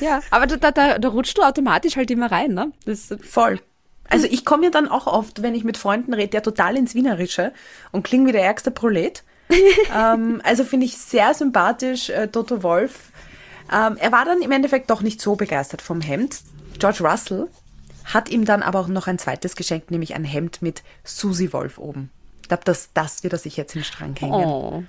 [0.00, 2.72] Ja, aber da, da, da, rutscht du automatisch halt immer rein, ne?
[2.84, 3.60] Das, Voll.
[4.08, 6.94] Also ich komme ja dann auch oft, wenn ich mit Freunden rede, ja total ins
[6.94, 7.52] Wienerische
[7.90, 9.24] und klinge wie der ärgste Prolet.
[9.96, 13.10] ähm, also finde ich sehr sympathisch, äh, Toto Wolf.
[13.72, 16.40] Ähm, er war dann im Endeffekt doch nicht so begeistert vom Hemd.
[16.78, 17.48] George Russell
[18.04, 21.78] hat ihm dann aber auch noch ein zweites geschenkt, nämlich ein Hemd mit Susi Wolf
[21.78, 22.10] oben.
[22.42, 24.34] Ich glaube, das, das wird er sich jetzt in den Strang hängen.
[24.34, 24.84] oh.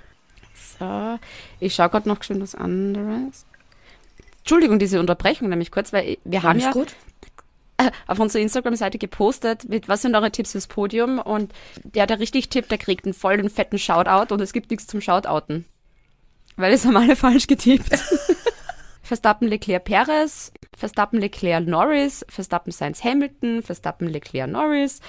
[0.78, 1.18] So,
[1.58, 3.46] ich schaue gerade noch schön was anderes.
[4.46, 6.94] Entschuldigung, diese Unterbrechung nämlich kurz, weil wir haben Alles ja gut?
[8.06, 12.48] auf unserer Instagram-Seite gepostet, mit was sind eure Tipps fürs Podium und der, der richtig
[12.48, 15.64] tippt, der kriegt einen vollen fetten Shoutout und es gibt nichts zum Shoutouten.
[16.54, 17.90] Weil es haben alle falsch getippt.
[19.02, 25.00] Verstappen Leclerc Perez, Verstappen Leclerc Norris, Verstappen Sainz Hamilton, Verstappen Leclerc Norris,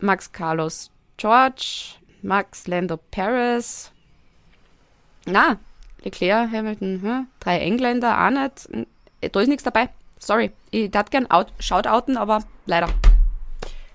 [0.00, 3.92] Max Carlos George, Max Lando Perez.
[5.26, 5.58] Na,
[6.04, 7.26] Leclerc, Hamilton, hm?
[7.40, 8.68] drei Engländer, auch nicht.
[9.32, 9.88] Da ist nichts dabei.
[10.18, 10.52] Sorry.
[10.70, 12.88] Ich darf gern out, shoutouten, aber leider.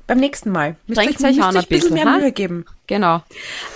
[0.08, 0.78] Beim nächsten Mal.
[0.88, 2.18] Müsst Drängt euch, euch auch ein bisschen bisschen, mehr ha?
[2.18, 2.66] Mühe geben.
[2.88, 3.22] Genau.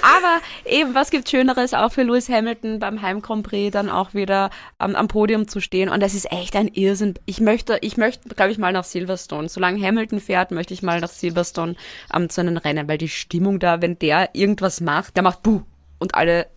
[0.02, 4.14] Aber eben, was gibt Schöneres auch für Lewis Hamilton beim Heim Grand Prix dann auch
[4.14, 5.90] wieder am, am Podium zu stehen?
[5.90, 7.16] Und das ist echt ein Irrsinn.
[7.26, 9.50] Ich möchte, ich möchte, glaube ich, mal nach Silverstone.
[9.50, 11.76] Solange Hamilton fährt, möchte ich mal nach Silverstone
[12.14, 15.64] ähm, zu einem Rennen, weil die Stimmung da, wenn der irgendwas macht, der macht Buh.
[16.00, 16.48] Und alle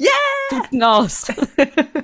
[0.00, 0.98] yeah!
[0.98, 1.26] aus.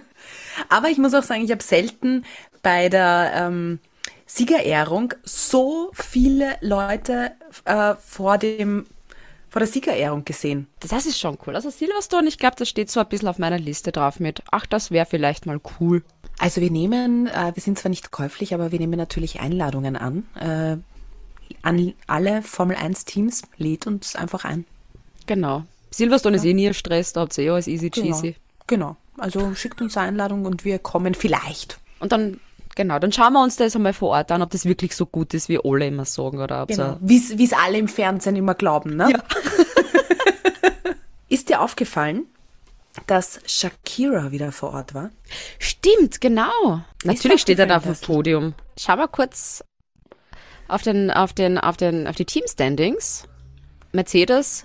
[0.68, 2.24] Aber ich muss auch sagen, ich habe selten
[2.62, 3.80] bei der, ähm,
[4.32, 7.32] Siegerehrung so viele Leute
[7.64, 8.86] äh, vor dem
[9.48, 10.68] vor der Siegerehrung gesehen.
[10.78, 11.56] Das ist schon cool.
[11.56, 14.64] Also Silverstone, ich glaube, das steht so ein bisschen auf meiner Liste drauf mit, ach,
[14.64, 16.04] das wäre vielleicht mal cool.
[16.38, 20.24] Also wir nehmen, äh, wir sind zwar nicht käuflich, aber wir nehmen natürlich Einladungen an.
[20.36, 20.76] Äh,
[21.62, 24.64] an alle Formel 1 Teams lädt uns einfach ein.
[25.26, 25.64] Genau.
[25.90, 26.42] Silverstone ja.
[26.42, 28.36] ist eh nie Stress, da habt ihr eh alles easy cheesy.
[28.66, 28.96] Genau.
[29.16, 29.18] genau.
[29.18, 31.78] Also schickt uns eine Einladung und wir kommen vielleicht.
[31.98, 32.40] Und dann
[32.76, 35.34] Genau, dann schauen wir uns das einmal vor Ort an, ob das wirklich so gut
[35.34, 36.40] ist, wie alle immer sagen.
[36.40, 36.96] Oder genau.
[37.00, 39.10] Wie es alle im Fernsehen immer glauben, ne?
[39.10, 39.18] Ja.
[41.28, 42.26] ist dir aufgefallen,
[43.06, 45.10] dass Shakira wieder vor Ort war?
[45.58, 46.82] Stimmt, genau.
[47.04, 48.54] Natürlich steht er da auf dem Podium.
[48.78, 49.64] Schau mal kurz
[50.68, 53.24] auf den, auf den, auf den, auf die Team-Standings.
[53.92, 54.64] Mercedes,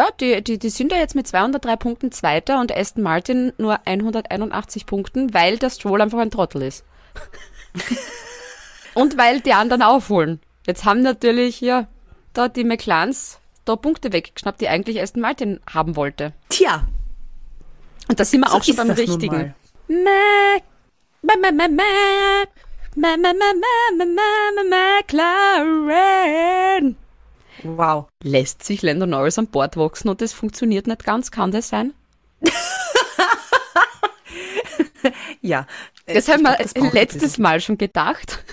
[0.00, 3.86] ja, die, die, die sind ja jetzt mit 203 Punkten Zweiter und Aston Martin nur
[3.86, 6.84] 181 Punkten, weil der Stroll einfach ein Trottel ist.
[8.94, 10.40] Und weil die anderen aufholen.
[10.66, 11.86] Jetzt haben natürlich, ja,
[12.32, 16.32] da die McLarens da Punkte weggeschnappt, die eigentlich Aston Martin haben wollte.
[16.48, 16.88] Tja.
[18.08, 19.54] Und da sind wir so auch schon beim Richtigen.
[24.70, 26.96] McLaren.
[27.62, 28.08] Wow.
[28.22, 31.92] Lässt sich Lando Norris an Bord wachsen und das funktioniert nicht ganz, kann das sein?
[35.40, 35.66] ja.
[36.06, 38.44] Das haben wir glaub, letztes Mal schon gedacht.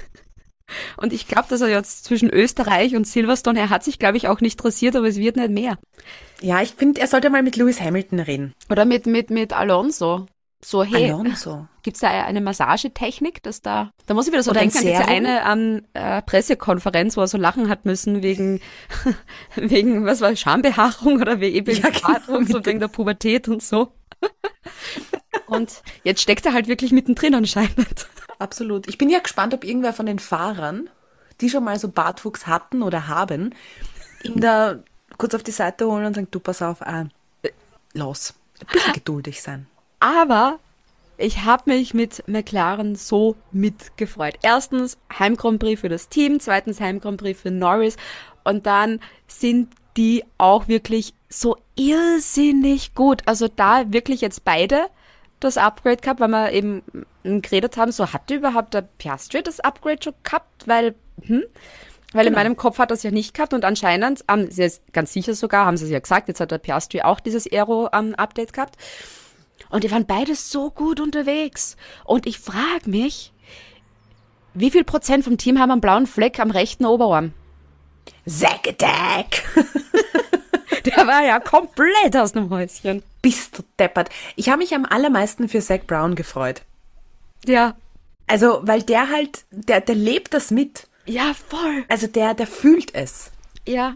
[0.97, 4.27] Und ich glaube, dass er jetzt zwischen Österreich und Silverstone, er hat sich, glaube ich,
[4.27, 5.77] auch nicht interessiert, aber es wird nicht mehr.
[6.41, 8.53] Ja, ich finde, er sollte mal mit Lewis Hamilton reden.
[8.69, 10.27] Oder mit, mit, mit Alonso.
[10.63, 11.67] So, hey, Alonso.
[11.83, 15.07] gibt's da eine Massagetechnik, dass da, da muss ich wieder so Oder denken an diese
[15.07, 18.59] eine um, äh, Pressekonferenz, wo er so lachen hat müssen wegen,
[19.55, 23.93] wegen, was war, Schambehaarung oder wegen, ja, genau, so wegen der Pubertät und so.
[25.47, 28.07] Und jetzt steckt er halt wirklich mittendrin anscheinend.
[28.37, 28.87] Absolut.
[28.89, 30.89] Ich bin ja gespannt, ob irgendwer von den Fahrern,
[31.39, 33.53] die schon mal so Bartwuchs hatten oder haben,
[34.23, 34.79] ihn da
[35.17, 37.05] kurz auf die Seite holen und sagen, du pass auf, äh,
[37.93, 39.67] los, ein bisschen geduldig sein.
[39.99, 40.59] Aber
[41.17, 44.35] ich habe mich mit McLaren so mitgefreut.
[44.43, 47.97] Erstens Heim Grand Prix für das Team, zweitens Heim Grand Prix für Norris
[48.43, 53.23] und dann sind die auch wirklich so irrsinnig gut.
[53.25, 54.85] Also da wirklich jetzt beide
[55.39, 56.83] das Upgrade gehabt, weil wir eben
[57.23, 61.43] geredet haben, so hatte überhaupt der Piastri das Upgrade schon gehabt, weil, hm,
[62.13, 62.27] weil genau.
[62.27, 64.23] in meinem Kopf hat das ja nicht gehabt und anscheinend,
[64.57, 67.51] es ganz sicher sogar, haben sie es ja gesagt, jetzt hat der Piastri auch dieses
[67.51, 68.77] Aero-Update gehabt.
[69.69, 71.77] Und die waren beide so gut unterwegs.
[72.05, 73.33] Und ich frage mich,
[74.53, 77.33] wie viel Prozent vom Team haben einen blauen Fleck am rechten Oberarm?
[78.25, 79.43] Zack Attack!
[80.85, 83.03] Der war ja komplett aus dem Häuschen.
[83.21, 84.09] Bist du deppert.
[84.35, 86.61] Ich habe mich am allermeisten für Zack Brown gefreut.
[87.45, 87.75] Ja.
[88.25, 90.87] Also, weil der halt, der, der lebt das mit.
[91.05, 91.85] Ja, voll.
[91.87, 93.31] Also der, der fühlt es.
[93.67, 93.95] Ja.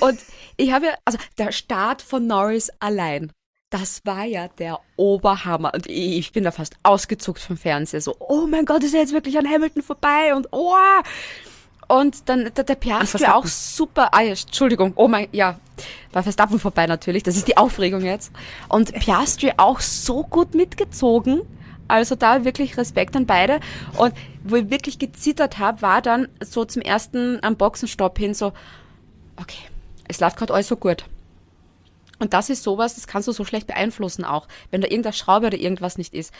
[0.00, 0.18] Und
[0.56, 3.32] ich habe ja, also der Start von Norris allein,
[3.70, 5.72] das war ja der Oberhammer.
[5.74, 8.00] Und ich bin da fast ausgezuckt vom Fernseher.
[8.00, 10.34] So, oh mein Gott, ist er jetzt wirklich an Hamilton vorbei?
[10.34, 10.74] Und oh,
[11.90, 14.10] und dann der, der Piastri auch super.
[14.12, 14.92] Ah ja, Entschuldigung.
[14.94, 15.58] Oh mein, ja,
[16.12, 17.24] war Verstappen vorbei natürlich.
[17.24, 18.30] Das ist die Aufregung jetzt.
[18.68, 21.40] Und Piastri auch so gut mitgezogen.
[21.88, 23.58] Also da wirklich Respekt an beide.
[23.96, 28.52] Und wo ich wirklich gezittert habe, war dann so zum ersten am Boxenstopp hin so,
[29.36, 29.64] okay,
[30.06, 31.04] es läuft gerade alles so gut.
[32.20, 34.46] Und das ist sowas, das kannst du so schlecht beeinflussen auch.
[34.70, 36.32] Wenn da irgendeine Schraube oder irgendwas nicht ist,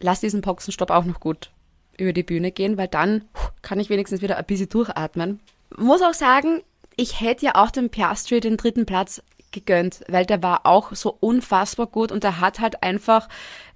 [0.00, 1.50] lass diesen Boxenstopp auch noch gut
[1.96, 3.24] über die Bühne gehen, weil dann
[3.62, 5.40] kann ich wenigstens wieder ein bisschen durchatmen.
[5.76, 6.62] Muss auch sagen,
[6.96, 11.16] ich hätte ja auch dem Piastri den dritten Platz gegönnt, weil der war auch so
[11.20, 13.28] unfassbar gut und der hat halt einfach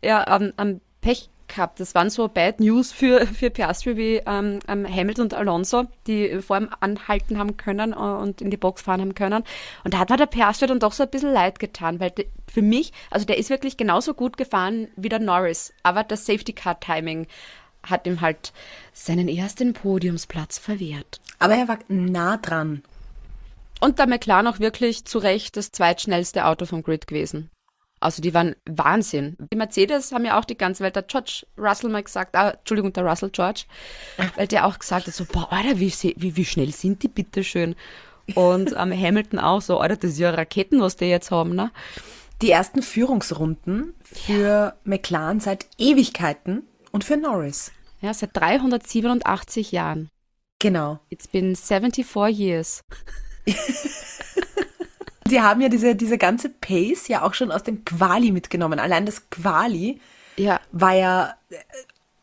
[0.03, 1.81] ja, am, am Pech gehabt.
[1.81, 6.59] Das waren so Bad News für, für Piastri wie ähm, Hamilton und Alonso, die vor
[6.59, 9.45] ihm anhalten haben können äh, und in die Box fahren haben können.
[9.85, 12.13] Und da hat mir der Piastri dann doch so ein bisschen leid getan, weil
[12.53, 16.53] für mich, also der ist wirklich genauso gut gefahren wie der Norris, aber das Safety
[16.53, 17.27] Car Timing
[17.83, 18.53] hat ihm halt
[18.93, 21.21] seinen ersten Podiumsplatz verwehrt.
[21.39, 22.83] Aber er war nah dran.
[23.81, 27.51] Und der McLaren auch wirklich zu Recht das zweitschnellste Auto vom Grid gewesen.
[28.05, 29.37] Also die waren Wahnsinn.
[29.51, 32.93] Die Mercedes haben ja auch die ganze Welt, der George Russell mal gesagt, ah, Entschuldigung,
[32.93, 33.65] der Russell George,
[34.37, 37.75] weil der auch gesagt hat, so, boah, Alter, wie, wie, wie schnell sind die bitteschön?
[38.35, 41.71] Und ähm, Hamilton auch so, Alter, das ist ja Raketen, was die jetzt haben, ne?
[42.43, 44.75] Die ersten Führungsrunden für ja.
[44.85, 47.73] McLaren seit Ewigkeiten und für Norris.
[48.03, 50.11] Ja, seit 387 Jahren.
[50.59, 50.99] Genau.
[51.09, 52.83] It's been 74 years.
[55.29, 58.79] Sie haben ja diese, diese ganze Pace ja auch schon aus dem Quali mitgenommen.
[58.79, 60.01] Allein das Quali
[60.37, 60.61] ja.
[60.73, 61.57] war ja äh,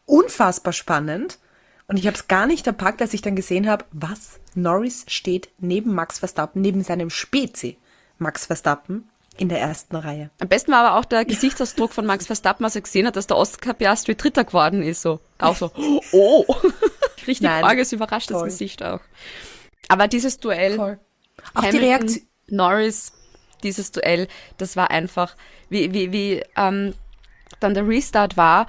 [0.05, 1.39] unfassbar spannend.
[1.87, 4.39] Und ich habe es gar nicht erpackt, als ich dann gesehen habe, was?
[4.53, 7.77] Norris steht neben Max Verstappen, neben seinem Spezi
[8.17, 10.29] Max Verstappen in der ersten Reihe.
[10.39, 13.27] Am besten war aber auch der Gesichtsausdruck von Max Verstappen, als er gesehen hat, dass
[13.27, 15.01] der Oscar Piastri Dritter geworden ist.
[15.01, 15.19] So.
[15.39, 15.71] Auch so,
[16.11, 16.45] oh.
[17.27, 18.41] Richtig Nein, arges, überraschtes.
[18.43, 18.99] Gesicht auch.
[19.87, 20.99] Aber dieses Duell, Voll.
[21.53, 22.27] Auch die Hamilton, Reaktion.
[22.51, 23.13] Norris,
[23.63, 24.27] dieses Duell,
[24.57, 25.35] das war einfach,
[25.69, 26.93] wie, wie, wie ähm,
[27.59, 28.67] dann der Restart war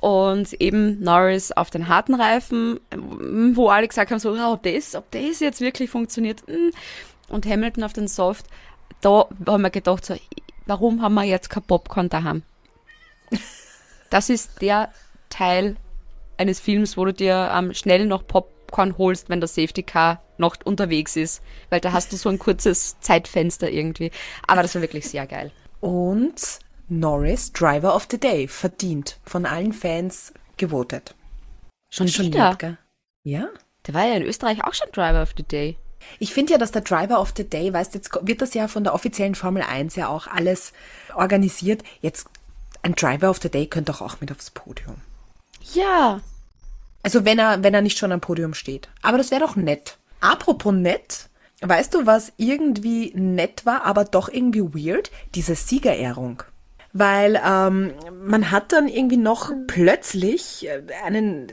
[0.00, 4.62] und eben Norris auf den harten Reifen, ähm, wo alle gesagt haben, so, ja, ob
[4.62, 6.72] das, ob das jetzt wirklich funktioniert, hm.
[7.28, 8.46] und Hamilton auf den Soft,
[9.00, 10.16] da haben wir gedacht, so,
[10.66, 12.42] warum haben wir jetzt kein Popcorn daheim?
[14.10, 14.90] Das ist der
[15.28, 15.76] Teil
[16.36, 18.26] eines Films, wo du dir ähm, schnell noch
[18.70, 22.38] Popcorn holst, wenn der Safety Car noch unterwegs ist, weil da hast du so ein
[22.38, 24.10] kurzes Zeitfenster irgendwie.
[24.46, 25.50] Aber das war wirklich sehr geil.
[25.80, 31.14] Und Norris, Driver of the Day, verdient, von allen Fans gewotet.
[31.90, 32.56] Schon Schon wieder?
[32.60, 32.76] lieb?
[33.24, 33.48] Ja.
[33.86, 35.76] Der war ja in Österreich auch schon Driver of the Day.
[36.18, 38.84] Ich finde ja, dass der Driver of the Day, weißt jetzt wird das ja von
[38.84, 40.72] der offiziellen Formel 1 ja auch alles
[41.14, 41.82] organisiert.
[42.00, 42.28] Jetzt
[42.82, 44.96] ein Driver of the Day könnte doch auch mit aufs Podium.
[45.74, 46.20] Ja.
[47.02, 48.88] Also wenn er, wenn er nicht schon am Podium steht.
[49.02, 49.96] Aber das wäre doch nett.
[50.20, 51.28] Apropos nett,
[51.60, 55.10] weißt du, was irgendwie nett war, aber doch irgendwie weird?
[55.34, 56.42] Diese Siegerehrung.
[56.92, 57.92] Weil ähm,
[58.22, 61.52] man hat dann irgendwie noch plötzlich äh, einen,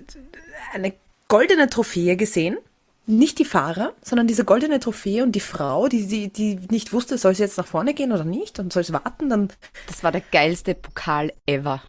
[0.74, 0.94] eine
[1.28, 2.58] goldene Trophäe gesehen.
[3.06, 7.18] Nicht die Fahrer, sondern diese goldene Trophäe und die Frau, die, die, die nicht wusste,
[7.18, 9.50] soll sie jetzt nach vorne gehen oder nicht und soll sie warten, dann
[9.86, 11.82] Das war der geilste Pokal ever.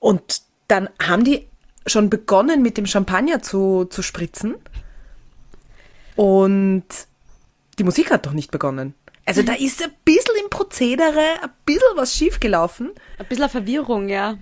[0.00, 1.46] Und dann haben die
[1.86, 4.56] schon begonnen, mit dem Champagner zu, zu spritzen.
[6.16, 6.84] Und
[7.78, 8.94] die Musik hat doch nicht begonnen.
[9.26, 12.92] Also da ist ein bisschen im Prozedere, ein bisschen was schiefgelaufen.
[13.18, 14.36] Ein bisschen Verwirrung, ja.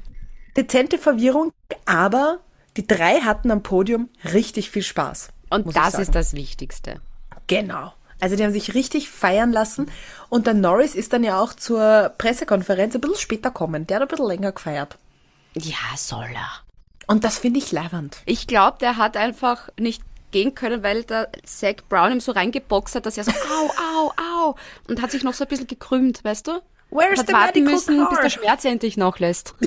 [0.56, 1.52] Dezente Verwirrung,
[1.86, 2.40] aber
[2.76, 5.30] die drei hatten am Podium richtig viel Spaß.
[5.50, 7.00] Und das ist das Wichtigste.
[7.46, 7.92] Genau.
[8.20, 9.90] Also die haben sich richtig feiern lassen.
[10.28, 13.86] Und der Norris ist dann ja auch zur Pressekonferenz ein bisschen später kommen.
[13.86, 14.98] Der hat ein bisschen länger gefeiert.
[15.54, 16.71] Ja, soll er.
[17.06, 18.18] Und das finde ich leibend.
[18.26, 22.94] Ich glaube, der hat einfach nicht gehen können, weil der Zach Brown ihm so reingeboxt
[22.94, 24.56] hat, dass er so au, au, au
[24.88, 26.60] und hat sich noch so ein bisschen gekrümmt, weißt du?
[26.90, 28.30] Where's hat the warten müssen, bis der?
[28.30, 29.54] Schmerz endlich nachlässt.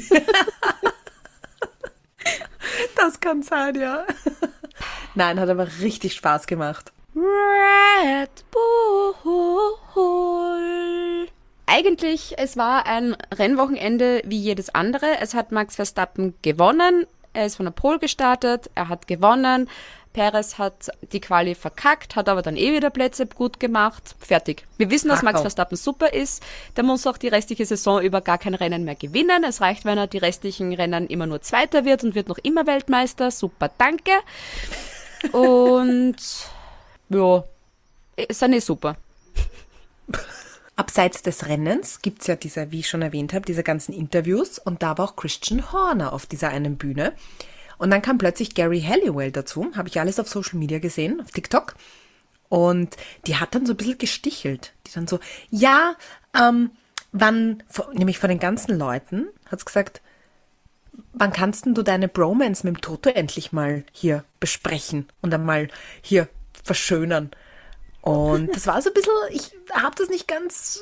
[2.96, 4.06] Das kann sein, ja.
[5.14, 6.92] Nein, hat aber richtig Spaß gemacht.
[7.16, 8.88] Red Bull.
[11.68, 15.20] Eigentlich, es war ein Rennwochenende wie jedes andere.
[15.20, 17.06] Es hat Max Verstappen gewonnen.
[17.36, 18.70] Er ist von der Pole gestartet.
[18.76, 19.70] Er hat gewonnen.
[20.14, 24.16] Perez hat die Quali verkackt, hat aber dann eh wieder Plätze gut gemacht.
[24.18, 24.66] Fertig.
[24.78, 25.42] Wir wissen, dass Max.
[25.42, 26.42] Verstappen super ist.
[26.78, 29.44] Der muss auch die restliche Saison über gar kein Rennen mehr gewinnen.
[29.44, 32.66] Es reicht, wenn er die restlichen Rennen immer nur Zweiter wird und wird noch immer
[32.66, 33.30] Weltmeister.
[33.30, 34.14] Super, danke.
[35.34, 36.16] Und
[37.10, 37.44] ja,
[38.16, 38.96] ist dann eh super.
[40.76, 44.84] Abseits des Rennens gibt's ja diese, wie ich schon erwähnt habe, diese ganzen Interviews und
[44.84, 47.14] da war auch Christian Horner auf dieser einen Bühne.
[47.78, 51.32] Und dann kam plötzlich Gary Halliwell dazu, habe ich alles auf Social Media gesehen, auf
[51.32, 51.76] TikTok.
[52.50, 52.96] Und
[53.28, 54.74] die hat dann so ein bisschen gestichelt.
[54.88, 55.20] Die dann so,
[55.50, 55.96] ja,
[56.38, 56.72] ähm,
[57.12, 57.64] wann,
[57.94, 60.02] nämlich von den ganzen Leuten, hat's gesagt,
[61.14, 65.70] wann kannst denn du deine Bromance mit dem Toto endlich mal hier besprechen und einmal
[66.02, 66.28] hier
[66.64, 67.32] verschönern?
[68.06, 70.80] Und das war so ein bisschen, ich habe das nicht ganz,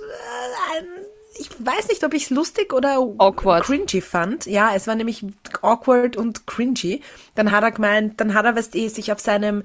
[0.77, 3.63] äh, ich weiß nicht, ob ich es lustig oder Awkward.
[3.63, 4.45] cringy fand.
[4.45, 5.25] Ja, es war nämlich
[5.61, 7.01] awkward und cringy.
[7.35, 9.63] Dann hat er gemeint, dann hat er, weißt eh, sich auf seinem,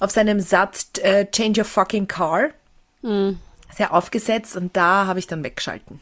[0.00, 2.48] auf seinem Satz, äh, change your fucking car,
[3.76, 6.00] sehr aufgesetzt und da habe ich dann weggeschalten.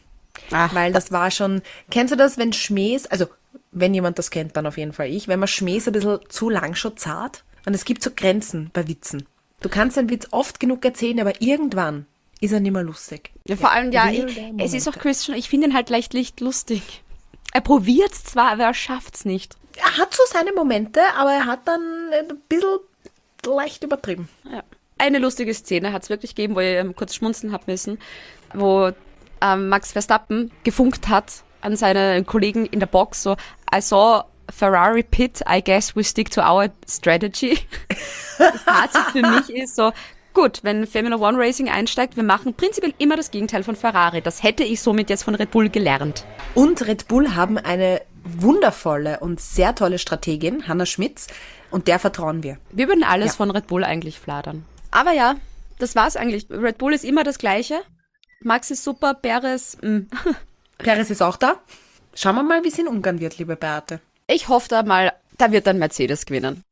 [0.51, 3.27] Ach, Weil das war schon, kennst du das, wenn Schmähs, also
[3.71, 6.49] wenn jemand das kennt, dann auf jeden Fall ich, wenn man Schmähs ein bisschen zu
[6.49, 9.27] lang schon zart und es gibt so Grenzen bei Witzen.
[9.65, 12.05] Du kannst einen Witz oft genug erzählen, aber irgendwann
[12.39, 13.31] ist er nicht mehr lustig.
[13.47, 14.23] Ja, vor allem, ja, ich,
[14.59, 17.01] es ist auch Christian, ich finde ihn halt leicht nicht lustig.
[17.51, 19.57] Er probiert's zwar, aber er schafft's nicht.
[19.77, 21.81] Er hat so seine Momente, aber er hat dann
[22.13, 22.77] ein bisschen
[23.43, 24.29] leicht übertrieben.
[24.51, 24.61] Ja.
[24.99, 27.97] Eine lustige Szene hat's wirklich gegeben, wo ich ähm, kurz schmunzeln hab müssen,
[28.53, 28.91] wo
[29.41, 33.35] ähm, Max Verstappen gefunkt hat an seine Kollegen in der Box, so,
[33.73, 37.59] I saw Ferrari Pit, I guess we stick to our strategy.
[38.37, 39.91] Das Fazit für mich ist so,
[40.33, 44.21] gut, wenn Formula One Racing einsteigt, wir machen prinzipiell immer das Gegenteil von Ferrari.
[44.21, 46.25] Das hätte ich somit jetzt von Red Bull gelernt.
[46.53, 51.27] Und Red Bull haben eine wundervolle und sehr tolle Strategin, Hannah Schmitz,
[51.71, 52.57] und der vertrauen wir.
[52.71, 53.37] Wir würden alles Ja.
[53.37, 54.65] von Red Bull eigentlich fladern.
[54.91, 55.35] Aber ja,
[55.79, 56.47] das war's eigentlich.
[56.49, 57.81] Red Bull ist immer das Gleiche.
[58.41, 60.01] Max ist super, Perez, mm.
[60.77, 61.55] Perez ist auch da.
[62.13, 63.99] Schauen wir mal, wie es in Ungarn wird, liebe Beate.
[64.27, 66.63] Ich hoffe da mal, da wird dann Mercedes gewinnen.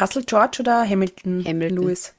[0.00, 1.44] Russell George oder Hamilton?
[1.44, 1.76] Hamilton.
[1.82, 2.14] Lewis.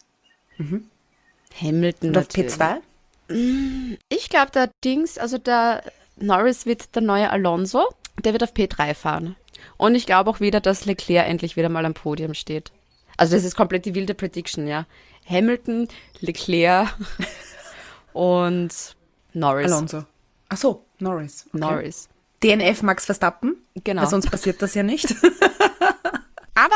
[1.61, 2.53] Hamilton Und auf natürlich.
[2.53, 3.97] P2?
[4.09, 5.83] Ich glaube, der Dings, also der
[6.15, 7.89] Norris wird der neue Alonso,
[8.23, 9.35] der wird auf P3 fahren.
[9.77, 12.71] Und ich glaube auch wieder, dass Leclerc endlich wieder mal am Podium steht.
[13.17, 14.85] Also das ist komplett die wilde Prediction, ja.
[15.27, 15.87] Hamilton,
[16.19, 16.95] Leclerc
[18.13, 18.95] und
[19.33, 19.71] Norris.
[19.71, 20.05] Alonso.
[20.49, 21.45] Ach so, Norris.
[21.47, 21.57] Okay.
[21.57, 22.09] Norris.
[22.45, 23.57] DNF Max Verstappen.
[23.83, 24.03] Genau.
[24.03, 25.15] Weil sonst passiert das ja nicht.
[26.53, 26.75] Aber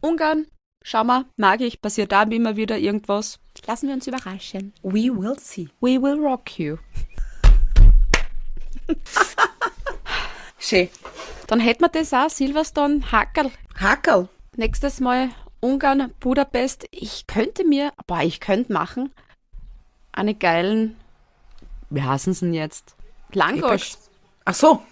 [0.00, 0.46] Ungarn,
[0.82, 3.38] schau mal, mag ich, passiert da immer wieder irgendwas.
[3.66, 4.72] Lassen wir uns überraschen.
[4.82, 5.68] We will see.
[5.80, 6.78] We will rock you.
[10.58, 10.88] Schön.
[11.46, 13.50] Dann hätten wir das auch, Silverstone, Hackerl.
[13.78, 14.28] Hackerl.
[14.56, 15.28] Nächstes Mal
[15.60, 16.86] Ungarn, Budapest.
[16.90, 19.12] Ich könnte mir, boah, ich könnte machen,
[20.12, 20.96] eine geilen,
[21.90, 22.96] wie heißen sie denn jetzt?
[23.32, 23.96] Langosch.
[24.46, 24.82] Ach so.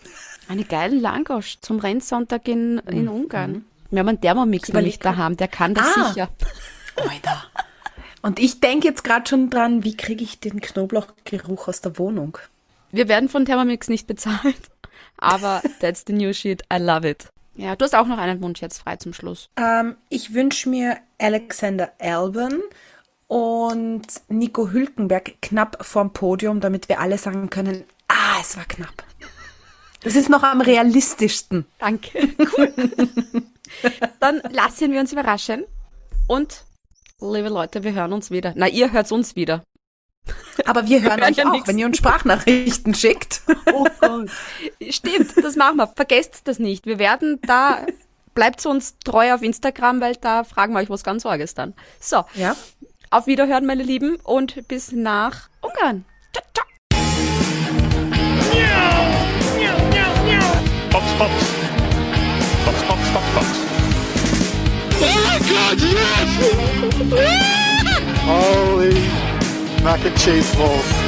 [0.48, 3.64] Eine geilen Langosch zum Rennsonntag in, in Ungarn.
[3.90, 6.08] Wir haben einen Thermomix nämlich daheim, der kann das Ah.
[6.08, 6.28] sicher.
[6.96, 7.44] Alter.
[8.20, 12.36] Und ich denke jetzt gerade schon dran, wie kriege ich den Knoblauchgeruch aus der Wohnung?
[12.90, 14.56] Wir werden von Thermomix nicht bezahlt,
[15.16, 16.62] aber that's the new shit.
[16.72, 17.28] I love it.
[17.54, 19.48] Ja, du hast auch noch einen Wunsch jetzt frei zum Schluss.
[19.56, 22.60] Ähm, ich wünsche mir Alexander Albon
[23.28, 29.04] und Nico Hülkenberg knapp vorm Podium, damit wir alle sagen können, ah, es war knapp.
[30.04, 31.66] Das ist noch am realistischsten.
[31.78, 32.28] Danke.
[32.56, 32.72] Cool.
[34.20, 35.64] Dann lassen wir uns überraschen.
[36.28, 36.62] Und,
[37.20, 38.52] liebe Leute, wir hören uns wieder.
[38.56, 39.64] Na, ihr hört uns wieder.
[40.64, 41.68] Aber wir hören hören euch ja auch, nix.
[41.68, 43.42] wenn ihr uns Sprachnachrichten schickt.
[43.72, 44.30] Oh Gott.
[44.88, 45.86] Stimmt, das machen wir.
[45.88, 46.86] Vergesst das nicht.
[46.86, 47.84] Wir werden da,
[48.34, 51.74] bleibt uns treu auf Instagram, weil da fragen wir euch was ganz Sorges dann.
[52.00, 52.56] So, Ja.
[53.10, 56.04] auf Wiederhören, meine Lieben, und bis nach Ungarn.
[56.32, 56.64] Ciao, ciao.
[60.94, 61.44] Pops, pops.
[62.64, 63.58] Pops, pops, pops, pops.
[68.22, 68.94] Holy
[69.82, 71.03] mac and cheese balls.